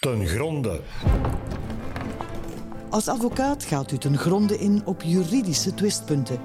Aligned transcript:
ten 0.00 0.26
gronde. 0.26 0.80
Als 2.90 3.08
advocaat 3.08 3.64
gaat 3.64 3.92
u 3.92 3.98
ten 3.98 4.18
gronde 4.18 4.58
in 4.58 4.82
op 4.86 5.02
juridische 5.02 5.74
twistpunten. 5.74 6.40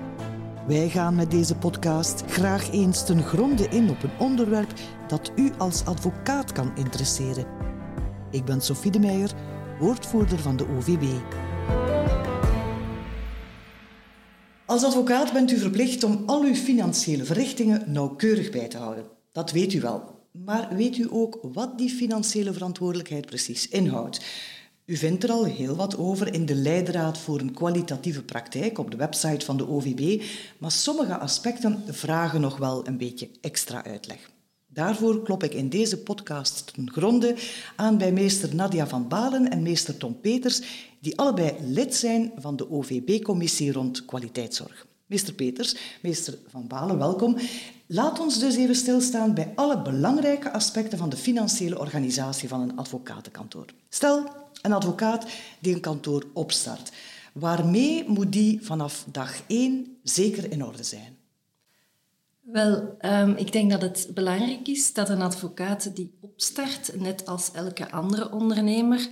Wij 0.68 0.90
gaan 0.90 1.16
met 1.16 1.32
deze 1.32 1.56
podcast 1.56 2.24
graag 2.28 2.72
eens 2.72 3.06
ten 3.06 3.24
gronde 3.24 3.68
in 3.68 3.90
op 3.90 4.04
een 4.04 4.20
onderwerp 4.20 4.74
dat 5.08 5.32
u 5.36 5.52
als 5.58 5.86
advocaat 5.86 6.52
kan 6.52 6.72
interesseren. 6.76 7.46
Ik 8.32 8.46
ben 8.46 8.62
Sophie 8.62 8.92
de 8.92 9.00
Meijer, 9.00 9.32
woordvoerder 9.80 10.40
van 10.40 10.58
de 10.58 10.68
OVB. 10.68 11.04
Als 14.66 14.84
advocaat 14.84 15.34
bent 15.34 15.52
u 15.52 15.58
verplicht 15.58 16.04
om 16.04 16.24
al 16.26 16.44
uw 16.44 16.56
financiële 16.56 17.24
verrichtingen 17.24 17.92
nauwkeurig 17.92 18.52
bij 18.52 18.68
te 18.68 18.78
houden. 18.78 19.06
Dat 19.32 19.52
weet 19.52 19.74
u 19.74 19.82
wel. 19.82 20.15
Maar 20.44 20.76
weet 20.76 20.98
u 20.98 21.08
ook 21.12 21.40
wat 21.42 21.78
die 21.78 21.90
financiële 21.90 22.54
verantwoordelijkheid 22.54 23.26
precies 23.26 23.68
inhoudt? 23.68 24.22
U 24.86 24.96
vindt 24.96 25.24
er 25.24 25.32
al 25.32 25.44
heel 25.44 25.76
wat 25.76 25.98
over 25.98 26.34
in 26.34 26.46
de 26.46 26.56
Leidraad 26.56 27.18
voor 27.18 27.40
een 27.40 27.54
kwalitatieve 27.54 28.24
praktijk 28.24 28.78
op 28.78 28.92
de 28.92 28.98
website 28.98 29.46
van 29.46 29.58
de 29.58 29.68
OVB, 29.68 30.24
maar 30.58 30.72
sommige 30.72 31.18
aspecten 31.18 31.84
vragen 31.88 32.42
nog 32.42 32.58
wel 32.58 32.88
een 32.88 32.98
beetje 32.98 33.30
extra 33.42 33.84
uitleg. 33.84 34.30
Daarvoor 34.68 35.24
klop 35.24 35.44
ik 35.44 35.54
in 35.54 35.70
deze 35.70 35.98
podcast 35.98 36.74
ten 36.74 36.92
gronde 36.92 37.36
aan 37.76 37.98
bij 37.98 38.12
meester 38.12 38.56
Nadia 38.56 38.88
van 38.88 39.08
Balen 39.08 39.50
en 39.50 39.62
meester 39.62 39.98
Tom 39.98 40.20
Peters, 40.20 40.62
die 41.00 41.18
allebei 41.18 41.56
lid 41.62 41.96
zijn 41.96 42.32
van 42.38 42.56
de 42.56 42.72
OVB-commissie 42.72 43.72
rond 43.72 44.06
kwaliteitszorg. 44.06 44.86
Meester 45.06 45.34
Peters, 45.34 45.76
meester 46.02 46.38
Van 46.48 46.68
Balen, 46.68 46.98
welkom. 46.98 47.38
Laat 47.86 48.20
ons 48.20 48.40
dus 48.40 48.56
even 48.56 48.76
stilstaan 48.76 49.34
bij 49.34 49.52
alle 49.56 49.82
belangrijke 49.82 50.52
aspecten 50.52 50.98
van 50.98 51.10
de 51.10 51.18
financiële 51.18 51.80
organisatie 51.80 52.50
van 52.50 52.62
een 52.62 52.78
advocatenkantoor. 52.78 53.66
Stel, 53.90 54.24
een 54.62 54.74
advocaat 54.74 55.26
die 55.60 55.74
een 55.74 55.82
kantoor 55.82 56.26
opstart. 56.34 56.92
Waarmee 57.34 58.10
moet 58.10 58.32
die 58.32 58.60
vanaf 58.62 59.06
dag 59.12 59.42
één 59.48 59.98
zeker 60.04 60.52
in 60.52 60.66
orde 60.66 60.84
zijn? 60.84 61.18
Wel, 62.42 62.98
um, 63.02 63.36
ik 63.36 63.52
denk 63.52 63.72
dat 63.72 63.82
het 63.82 64.08
belangrijk 64.14 64.68
is 64.68 64.94
dat 64.94 65.10
een 65.10 65.22
advocaat 65.22 65.96
die 65.96 66.18
opstart, 66.22 67.00
net 67.00 67.26
als 67.26 67.52
elke 67.52 67.92
andere 67.92 68.32
ondernemer, 68.32 69.10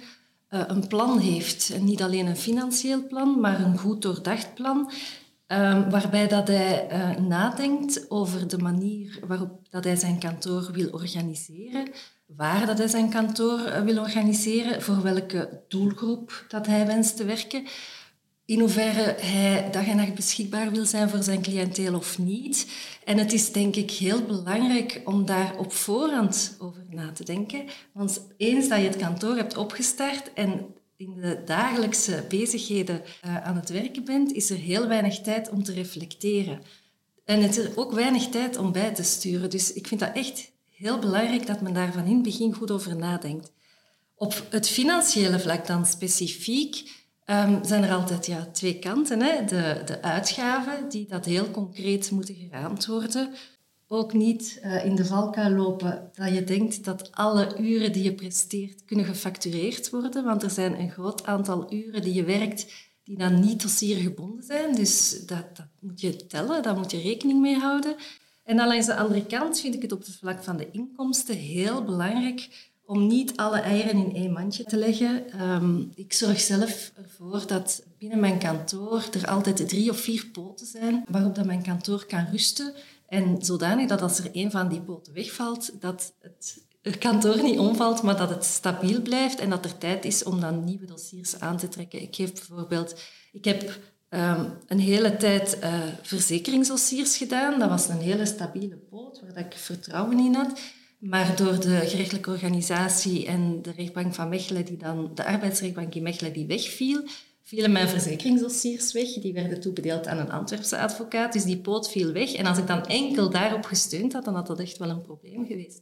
uh, 0.50 0.63
een 0.67 0.88
plan 0.88 1.19
heeft. 1.19 1.69
En 1.69 1.83
niet 1.83 2.02
alleen 2.02 2.25
een 2.25 2.38
financieel 2.38 3.07
plan, 3.07 3.39
maar 3.39 3.61
een 3.61 3.78
goed 3.78 4.02
doordacht 4.02 4.53
plan 4.53 4.91
Um, 5.53 5.89
waarbij 5.89 6.27
dat 6.27 6.47
hij 6.47 6.87
uh, 6.91 7.25
nadenkt 7.25 8.11
over 8.11 8.47
de 8.47 8.57
manier 8.57 9.19
waarop 9.27 9.67
dat 9.69 9.83
hij 9.83 9.95
zijn 9.95 10.19
kantoor 10.19 10.71
wil 10.71 10.89
organiseren, 10.89 11.87
waar 12.25 12.65
dat 12.65 12.77
hij 12.77 12.87
zijn 12.87 13.09
kantoor 13.09 13.59
uh, 13.59 13.81
wil 13.81 13.99
organiseren, 13.99 14.81
voor 14.81 15.01
welke 15.01 15.61
doelgroep 15.67 16.45
dat 16.47 16.65
hij 16.65 16.85
wenst 16.85 17.17
te 17.17 17.25
werken, 17.25 17.65
in 18.45 18.59
hoeverre 18.59 19.15
hij 19.19 19.69
dag 19.71 19.87
en 19.87 19.95
nacht 19.95 20.15
beschikbaar 20.15 20.71
wil 20.71 20.85
zijn 20.85 21.09
voor 21.09 21.23
zijn 21.23 21.41
cliënteel 21.41 21.95
of 21.95 22.19
niet. 22.19 22.67
En 23.05 23.17
het 23.17 23.33
is 23.33 23.51
denk 23.51 23.75
ik 23.75 23.91
heel 23.91 24.21
belangrijk 24.21 25.01
om 25.05 25.25
daar 25.25 25.57
op 25.57 25.73
voorhand 25.73 26.55
over 26.59 26.85
na 26.89 27.11
te 27.11 27.23
denken. 27.23 27.65
Want 27.93 28.27
eens 28.38 28.67
dat 28.69 28.79
je 28.79 28.88
het 28.88 28.97
kantoor 28.97 29.35
hebt 29.35 29.57
opgestart 29.57 30.33
en 30.33 30.65
in 30.97 31.13
de 31.13 31.41
dagelijkse 31.45 32.25
bezigheden 32.30 33.02
uh, 33.25 33.44
aan 33.44 33.55
het 33.55 33.69
werken 33.69 34.05
bent, 34.05 34.31
is 34.31 34.49
er 34.49 34.58
heel 34.58 34.88
weinig 34.88 35.19
tijd 35.19 35.50
om 35.50 35.63
te 35.63 35.73
reflecteren. 35.73 36.61
En 37.25 37.41
het 37.41 37.58
is 37.58 37.75
ook 37.75 37.91
weinig 37.91 38.27
tijd 38.27 38.58
om 38.58 38.72
bij 38.72 38.94
te 38.94 39.03
sturen. 39.03 39.50
Dus 39.50 39.73
ik 39.73 39.88
vind 39.88 40.00
dat 40.00 40.13
echt 40.13 40.52
heel 40.69 41.00
belangrijk 41.00 41.47
dat 41.47 41.61
men 41.61 41.73
daar 41.73 41.94
van 41.94 42.05
in 42.05 42.13
het 42.13 42.23
begin 42.23 42.53
goed 42.53 42.72
over 42.72 42.95
nadenkt. 42.95 43.52
Op 44.16 44.47
het 44.50 44.69
financiële 44.69 45.39
vlak 45.39 45.67
dan 45.67 45.85
specifiek 45.85 46.75
um, 47.25 47.63
zijn 47.63 47.83
er 47.83 47.94
altijd 47.94 48.25
ja, 48.25 48.45
twee 48.52 48.79
kanten. 48.79 49.22
Hè? 49.22 49.46
De, 49.46 49.81
de 49.85 50.01
uitgaven, 50.01 50.90
die 50.90 51.07
dat 51.07 51.25
heel 51.25 51.51
concreet 51.51 52.12
moeten 52.12 52.35
geraamd 52.35 52.85
worden 52.85 53.34
ook 53.93 54.13
niet 54.13 54.61
uh, 54.63 54.85
in 54.85 54.95
de 54.95 55.05
valkuil 55.05 55.55
lopen 55.55 56.09
dat 56.13 56.33
je 56.33 56.43
denkt 56.43 56.83
dat 56.83 57.11
alle 57.11 57.57
uren 57.59 57.91
die 57.91 58.03
je 58.03 58.13
presteert 58.13 58.85
kunnen 58.85 59.05
gefactureerd 59.05 59.89
worden, 59.89 60.23
want 60.23 60.43
er 60.43 60.49
zijn 60.49 60.79
een 60.79 60.91
groot 60.91 61.25
aantal 61.25 61.73
uren 61.73 62.01
die 62.01 62.13
je 62.13 62.23
werkt 62.23 62.91
die 63.03 63.17
dan 63.17 63.39
niet 63.39 63.63
gebonden 63.77 64.43
zijn. 64.43 64.75
Dus 64.75 65.25
dat, 65.25 65.55
dat 65.55 65.67
moet 65.79 66.01
je 66.01 66.25
tellen, 66.25 66.63
daar 66.63 66.77
moet 66.77 66.91
je 66.91 67.01
rekening 67.01 67.41
mee 67.41 67.57
houden. 67.57 67.95
En 68.43 68.57
dan 68.57 68.67
langs 68.67 68.85
de 68.85 68.95
andere 68.95 69.25
kant 69.25 69.59
vind 69.59 69.75
ik 69.75 69.81
het 69.81 69.91
op 69.91 69.99
het 69.99 70.15
vlak 70.15 70.43
van 70.43 70.57
de 70.57 70.71
inkomsten 70.71 71.35
heel 71.35 71.83
belangrijk 71.83 72.71
om 72.85 73.07
niet 73.07 73.37
alle 73.37 73.59
eieren 73.59 74.05
in 74.05 74.15
één 74.15 74.31
mandje 74.31 74.63
te 74.63 74.77
leggen. 74.77 75.41
Um, 75.41 75.91
ik 75.95 76.13
zorg 76.13 76.39
zelf 76.39 76.91
ervoor 76.95 77.47
dat 77.47 77.83
binnen 77.97 78.19
mijn 78.19 78.39
kantoor 78.39 79.07
er 79.11 79.27
altijd 79.27 79.69
drie 79.69 79.89
of 79.89 79.99
vier 79.99 80.29
poten 80.31 80.65
zijn 80.65 81.03
waarop 81.07 81.35
dat 81.35 81.45
mijn 81.45 81.63
kantoor 81.63 82.05
kan 82.05 82.27
rusten. 82.31 82.73
En 83.13 83.38
zodanig 83.40 83.88
dat 83.88 84.01
als 84.01 84.19
er 84.19 84.29
een 84.31 84.51
van 84.51 84.69
die 84.69 84.81
poten 84.81 85.13
wegvalt, 85.13 85.81
dat 85.81 86.13
het 86.81 86.97
kantoor 86.97 87.44
niet 87.44 87.59
omvalt, 87.59 88.01
maar 88.01 88.18
dat 88.18 88.29
het 88.29 88.46
stabiel 88.46 89.01
blijft 89.01 89.40
en 89.40 89.50
dat 89.50 89.66
er 89.66 89.78
tijd 89.78 90.06
is 90.06 90.24
om 90.24 90.41
dan 90.41 90.63
nieuwe 90.63 90.85
dossiers 90.85 91.40
aan 91.40 91.57
te 91.57 91.68
trekken. 91.68 92.02
Ik 92.02 92.16
geef 92.16 92.34
bijvoorbeeld, 92.34 93.02
ik 93.31 93.46
heb 93.46 93.79
um, 94.09 94.57
een 94.68 94.79
hele 94.79 95.18
tijd 95.18 95.57
uh, 95.63 95.73
verzekeringsdossiers 96.02 97.18
gedaan. 97.18 97.59
Dat 97.59 97.69
was 97.69 97.88
een 97.88 98.02
hele 98.02 98.25
stabiele 98.25 98.78
poot 98.78 99.22
waar 99.22 99.46
ik 99.46 99.53
vertrouwen 99.53 100.19
in 100.19 100.35
had. 100.35 100.59
Maar 101.00 101.35
door 101.35 101.59
de 101.59 101.81
gerechtelijke 101.85 102.31
organisatie 102.31 103.25
en 103.25 103.62
de 103.62 103.72
rechtbank 103.72 104.13
van 104.13 104.29
Mechelen, 104.29 104.66
die 104.66 104.78
dan, 104.78 105.12
de 105.13 105.25
arbeidsrechtbank 105.25 105.96
in 105.96 106.03
Mechelen, 106.03 106.34
die 106.34 106.46
wegviel, 106.46 107.03
vielen 107.43 107.71
mijn 107.71 107.89
verzekeringsdossiers 107.89 108.91
weg. 108.91 109.13
Die 109.13 109.33
werden 109.33 109.59
toebedeeld 109.59 110.07
aan 110.07 110.17
een 110.17 110.31
Antwerpse 110.31 110.77
advocaat. 110.77 111.33
Dus 111.33 111.43
die 111.43 111.57
poot 111.57 111.91
viel 111.91 112.11
weg. 112.11 112.33
En 112.33 112.45
als 112.45 112.57
ik 112.57 112.67
dan 112.67 112.85
enkel 112.85 113.29
daarop 113.29 113.65
gesteund 113.65 114.13
had, 114.13 114.25
dan 114.25 114.35
had 114.35 114.47
dat 114.47 114.59
echt 114.59 114.77
wel 114.77 114.89
een 114.89 115.01
probleem 115.01 115.45
geweest. 115.45 115.81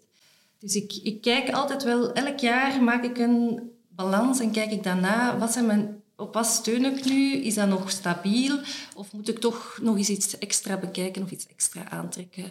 Dus 0.60 0.76
ik, 0.76 1.00
ik 1.04 1.22
kijk 1.22 1.50
altijd 1.50 1.84
wel, 1.84 2.14
elk 2.14 2.40
jaar 2.40 2.84
maak 2.84 3.04
ik 3.04 3.18
een 3.18 3.72
balans 3.90 4.40
en 4.40 4.52
kijk 4.52 4.72
ik 4.72 4.84
daarna, 4.84 5.38
wat 5.38 5.52
zijn 5.52 5.66
mijn, 5.66 6.02
steun 6.42 6.86
ik 6.86 7.06
nu? 7.06 7.36
Is 7.36 7.54
dat 7.54 7.68
nog 7.68 7.92
stabiel? 7.92 8.60
Of 8.96 9.14
moet 9.14 9.30
ik 9.30 9.40
toch 9.40 9.80
nog 9.82 9.98
eens 9.98 10.10
iets 10.10 10.38
extra 10.38 10.78
bekijken 10.78 11.24
of 11.24 11.32
iets 11.32 11.48
extra 11.48 11.90
aantrekken? 11.90 12.44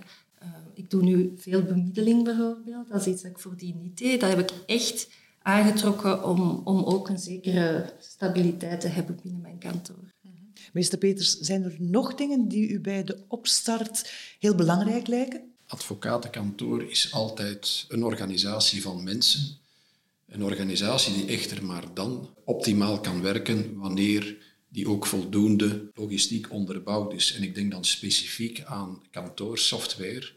Uh, 0.42 0.48
ik 0.74 0.90
doe 0.90 1.02
nu 1.02 1.32
veel 1.36 1.62
bemiddeling 1.62 2.24
bijvoorbeeld. 2.24 2.88
Dat 2.88 3.00
is 3.00 3.06
iets 3.06 3.22
dat 3.22 3.30
ik 3.30 3.38
voordien 3.38 3.80
niet 3.80 3.98
deed. 3.98 4.20
Dat 4.20 4.30
heb 4.30 4.38
ik 4.38 4.50
echt 4.66 5.08
aangetrokken 5.42 6.24
om, 6.24 6.60
om 6.64 6.82
ook 6.84 7.08
een 7.08 7.18
zekere 7.18 7.92
stabiliteit 8.00 8.80
te 8.80 8.88
hebben 8.88 9.18
binnen 9.22 9.40
mijn 9.40 9.58
kantoor. 9.58 10.12
Meester 10.72 10.98
Peters, 10.98 11.38
zijn 11.38 11.62
er 11.62 11.76
nog 11.78 12.14
dingen 12.14 12.48
die 12.48 12.68
u 12.68 12.80
bij 12.80 13.04
de 13.04 13.24
opstart 13.28 14.12
heel 14.38 14.54
belangrijk 14.54 15.06
lijken? 15.06 15.42
Advocatenkantoor 15.66 16.82
is 16.90 17.12
altijd 17.12 17.84
een 17.88 18.04
organisatie 18.04 18.82
van 18.82 19.02
mensen. 19.02 19.58
Een 20.28 20.44
organisatie 20.44 21.14
die 21.14 21.26
echter 21.26 21.64
maar 21.64 21.84
dan 21.94 22.34
optimaal 22.44 23.00
kan 23.00 23.22
werken 23.22 23.76
wanneer 23.76 24.36
die 24.68 24.88
ook 24.88 25.06
voldoende 25.06 25.90
logistiek 25.94 26.52
onderbouwd 26.52 27.12
is. 27.12 27.34
En 27.34 27.42
ik 27.42 27.54
denk 27.54 27.70
dan 27.70 27.84
specifiek 27.84 28.62
aan 28.64 29.02
kantoorsoftware 29.10 30.30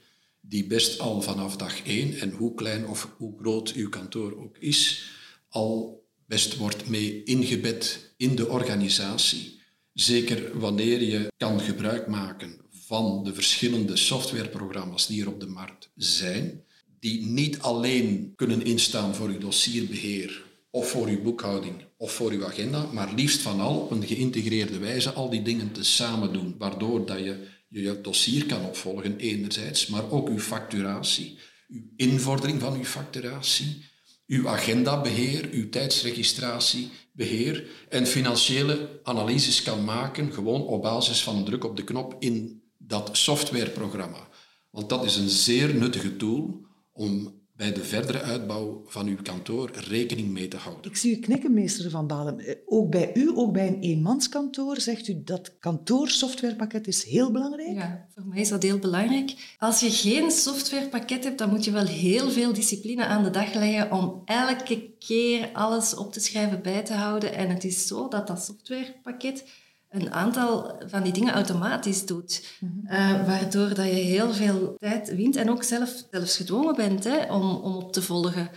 die 0.46 0.68
best 0.68 1.00
al 1.00 1.22
vanaf 1.22 1.56
dag 1.56 1.84
één, 1.84 2.20
en 2.20 2.32
hoe 2.32 2.54
klein 2.54 2.88
of 2.88 3.10
hoe 3.18 3.38
groot 3.40 3.72
uw 3.72 3.90
kantoor 3.90 4.38
ook 4.38 4.58
is, 4.58 5.04
al 5.50 6.04
best 6.26 6.58
wordt 6.58 6.88
mee 6.90 7.24
ingebed 7.24 8.14
in 8.18 8.36
de 8.36 8.48
organisatie. 8.48 9.62
Zeker 9.94 10.60
wanneer 10.60 11.04
je 11.04 11.32
kan 11.38 11.60
gebruik 11.60 12.08
maken 12.08 12.62
van 12.70 13.24
de 13.24 13.34
verschillende 13.34 13.96
softwareprogramma's 13.96 15.08
die 15.08 15.22
er 15.22 15.28
op 15.28 15.40
de 15.40 15.48
markt 15.48 15.90
zijn, 15.96 16.64
die 17.00 17.26
niet 17.26 17.60
alleen 17.60 18.34
kunnen 18.36 18.66
instaan 18.66 19.16
voor 19.16 19.28
uw 19.28 19.38
dossierbeheer 19.38 20.44
of 20.72 20.90
voor 20.90 21.08
uw 21.08 21.22
boekhouding 21.22 21.74
of 21.98 22.12
voor 22.12 22.32
uw 22.32 22.46
agenda, 22.46 22.86
maar 22.92 23.14
liefst 23.14 23.42
van 23.42 23.60
al 23.60 23.80
op 23.80 23.92
een 23.92 24.04
geïntegreerde 24.04 24.78
wijze 24.78 25.12
al 25.12 25.30
die 25.30 25.42
dingen 25.42 25.72
te 25.72 25.84
samen 25.84 26.34
doen, 26.34 26.56
waardoor 26.58 27.06
dat 27.06 27.20
je 27.20 27.48
je 27.82 28.02
dossier 28.02 28.46
kan 28.46 28.66
opvolgen 28.66 29.18
enerzijds, 29.18 29.88
maar 29.88 30.12
ook 30.12 30.30
uw 30.30 30.40
facturatie, 30.40 31.38
uw 31.68 31.82
invordering 31.96 32.62
van 32.62 32.74
uw 32.74 32.84
facturatie, 32.84 33.86
uw 34.28 34.48
agendabeheer, 34.48 35.50
uw 35.52 35.70
tijdsregistratiebeheer 35.70 37.66
en 37.90 38.08
financiële 38.08 39.00
analyses 39.04 39.64
kan 39.64 39.84
maken, 39.84 40.34
gewoon 40.34 40.62
op 40.62 40.82
basis 40.82 41.24
van 41.24 41.36
een 41.36 41.46
druk 41.46 41.64
op 41.64 41.78
de 41.78 41.84
knop 41.84 42.16
in 42.20 42.64
dat 42.78 43.10
softwareprogramma. 43.12 44.28
Want 44.70 44.90
dat 44.90 45.06
is 45.06 45.16
een 45.16 45.30
zeer 45.30 45.76
nuttige 45.76 46.16
tool 46.16 46.66
om 46.92 47.42
bij 47.56 47.74
de 47.74 47.84
verdere 47.84 48.22
uitbouw 48.22 48.82
van 48.86 49.08
uw 49.08 49.22
kantoor 49.24 49.72
rekening 49.74 50.30
mee 50.30 50.48
te 50.48 50.58
houden. 50.58 50.92
Ik 50.92 50.98
zie 50.98 51.18
u 51.18 51.20
knikken, 51.20 51.54
meester 51.54 51.90
Van 51.90 52.08
Balen. 52.08 52.40
Eh, 52.40 52.56
ook 52.66 52.92
bij 52.92 53.12
u, 53.14 53.32
ook 53.36 53.54
bij 53.54 53.68
een 53.68 53.80
eenmanskantoor, 53.80 54.80
zegt 54.80 55.08
u 55.08 55.24
dat 55.24 55.58
kantoorsoftwarepakket 55.60 56.88
is 56.88 57.04
heel 57.04 57.32
belangrijk? 57.32 57.74
Ja, 57.74 58.08
voor 58.14 58.26
mij 58.26 58.42
is 58.42 58.50
dat 58.50 58.64
heel 58.64 58.80
belangrijk. 58.80 59.56
Als 59.60 59.80
je 59.80 59.92
geen 59.92 60.32
softwarepakket 60.32 61.24
hebt, 61.24 61.38
dan 61.38 61.50
moet 61.50 61.66
je 61.66 61.72
wel 61.72 61.86
heel 61.86 62.30
veel 62.30 62.54
discipline 62.54 63.06
aan 63.06 63.24
de 63.24 63.30
dag 63.30 63.54
leggen 63.54 63.92
om 63.92 64.22
elke 64.26 64.90
keer 65.00 65.50
alles 65.54 65.96
op 65.96 66.14
te 66.14 66.20
schrijven, 66.20 66.62
bij 66.62 66.84
te 66.84 66.94
houden. 66.94 67.34
En 67.34 67.50
het 67.50 67.64
is 67.64 67.88
zo 67.88 68.08
dat 68.08 68.28
dat 68.28 68.44
softwarepakket 68.44 69.44
een 69.94 70.12
aantal 70.12 70.82
van 70.86 71.04
die 71.04 71.14
dingen 71.14 71.34
automatisch 71.34 72.06
doet. 72.06 72.58
uh, 72.62 73.26
waardoor 73.26 73.68
dat 73.68 73.86
je 73.86 73.92
heel 73.92 74.34
veel 74.34 74.76
tijd 74.78 75.16
wint 75.16 75.36
en 75.36 75.50
ook 75.50 75.64
zelf, 75.64 76.04
zelfs 76.12 76.38
gedwongen 76.38 76.76
bent 76.76 77.04
hè, 77.04 77.34
om, 77.34 77.56
om 77.56 77.76
op 77.76 77.94
te 77.94 78.02
volgen. 78.02 78.50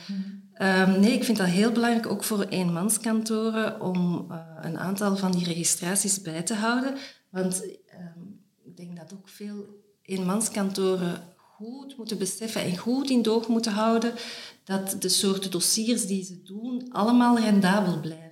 Um, 0.62 1.00
nee, 1.00 1.12
ik 1.12 1.24
vind 1.24 1.38
dat 1.38 1.46
heel 1.46 1.72
belangrijk, 1.72 2.06
ook 2.06 2.24
voor 2.24 2.42
eenmanskantoren, 2.42 3.80
om 3.80 4.26
uh, 4.30 4.38
een 4.60 4.78
aantal 4.78 5.16
van 5.16 5.32
die 5.32 5.44
registraties 5.44 6.22
bij 6.22 6.42
te 6.42 6.54
houden. 6.54 6.94
Want 7.30 7.62
um, 7.62 8.40
ik 8.64 8.76
denk 8.76 8.96
dat 8.96 9.12
ook 9.12 9.28
veel 9.28 9.66
eenmanskantoren 10.02 11.22
goed 11.36 11.96
moeten 11.96 12.18
beseffen 12.18 12.62
en 12.62 12.76
goed 12.76 13.10
in 13.10 13.22
doog 13.22 13.48
moeten 13.48 13.72
houden 13.72 14.12
dat 14.64 14.96
de 14.98 15.08
soorten 15.08 15.50
dossiers 15.50 16.06
die 16.06 16.24
ze 16.24 16.42
doen 16.42 16.86
allemaal 16.92 17.38
rendabel 17.38 18.00
blijven. 18.00 18.25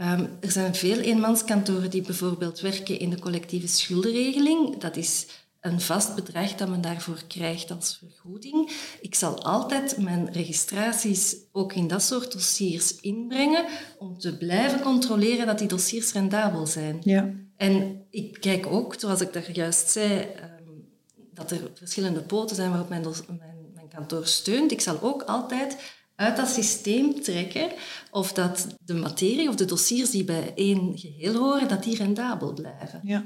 Um, 0.00 0.28
er 0.40 0.50
zijn 0.50 0.74
veel 0.74 0.98
eenmanskantoren 0.98 1.90
die 1.90 2.02
bijvoorbeeld 2.02 2.60
werken 2.60 2.98
in 2.98 3.10
de 3.10 3.18
collectieve 3.18 3.66
schuldenregeling. 3.66 4.78
Dat 4.78 4.96
is 4.96 5.26
een 5.60 5.80
vast 5.80 6.14
bedrag 6.14 6.54
dat 6.54 6.68
men 6.68 6.80
daarvoor 6.80 7.22
krijgt 7.28 7.70
als 7.70 7.98
vergoeding. 7.98 8.70
Ik 9.00 9.14
zal 9.14 9.44
altijd 9.44 9.96
mijn 9.98 10.32
registraties 10.32 11.36
ook 11.52 11.72
in 11.72 11.88
dat 11.88 12.02
soort 12.02 12.32
dossiers 12.32 13.00
inbrengen 13.00 13.64
om 13.98 14.18
te 14.18 14.36
blijven 14.36 14.80
controleren 14.80 15.46
dat 15.46 15.58
die 15.58 15.68
dossiers 15.68 16.12
rendabel 16.12 16.66
zijn. 16.66 17.00
Ja. 17.02 17.30
En 17.56 18.04
ik 18.10 18.40
kijk 18.40 18.66
ook, 18.66 18.94
zoals 18.98 19.20
ik 19.20 19.32
daar 19.32 19.50
juist 19.50 19.90
zei, 19.90 20.20
um, 20.20 20.88
dat 21.32 21.50
er 21.50 21.70
verschillende 21.74 22.20
poten 22.20 22.56
zijn 22.56 22.70
waarop 22.70 22.88
mijn, 22.88 23.02
mijn, 23.26 23.70
mijn 23.74 23.88
kantoor 23.88 24.26
steunt. 24.26 24.72
Ik 24.72 24.80
zal 24.80 25.02
ook 25.02 25.22
altijd 25.22 25.76
uit 26.16 26.36
dat 26.36 26.48
systeem 26.48 27.20
trekken 27.20 27.72
of 28.10 28.32
dat 28.32 28.66
de 28.84 28.94
materie 28.94 29.48
of 29.48 29.54
de 29.54 29.64
dossiers 29.64 30.10
die 30.10 30.24
bij 30.24 30.52
één 30.54 30.98
geheel 30.98 31.34
horen, 31.34 31.68
dat 31.68 31.82
die 31.82 31.96
rendabel 31.96 32.52
blijven. 32.52 33.00
Ja. 33.02 33.24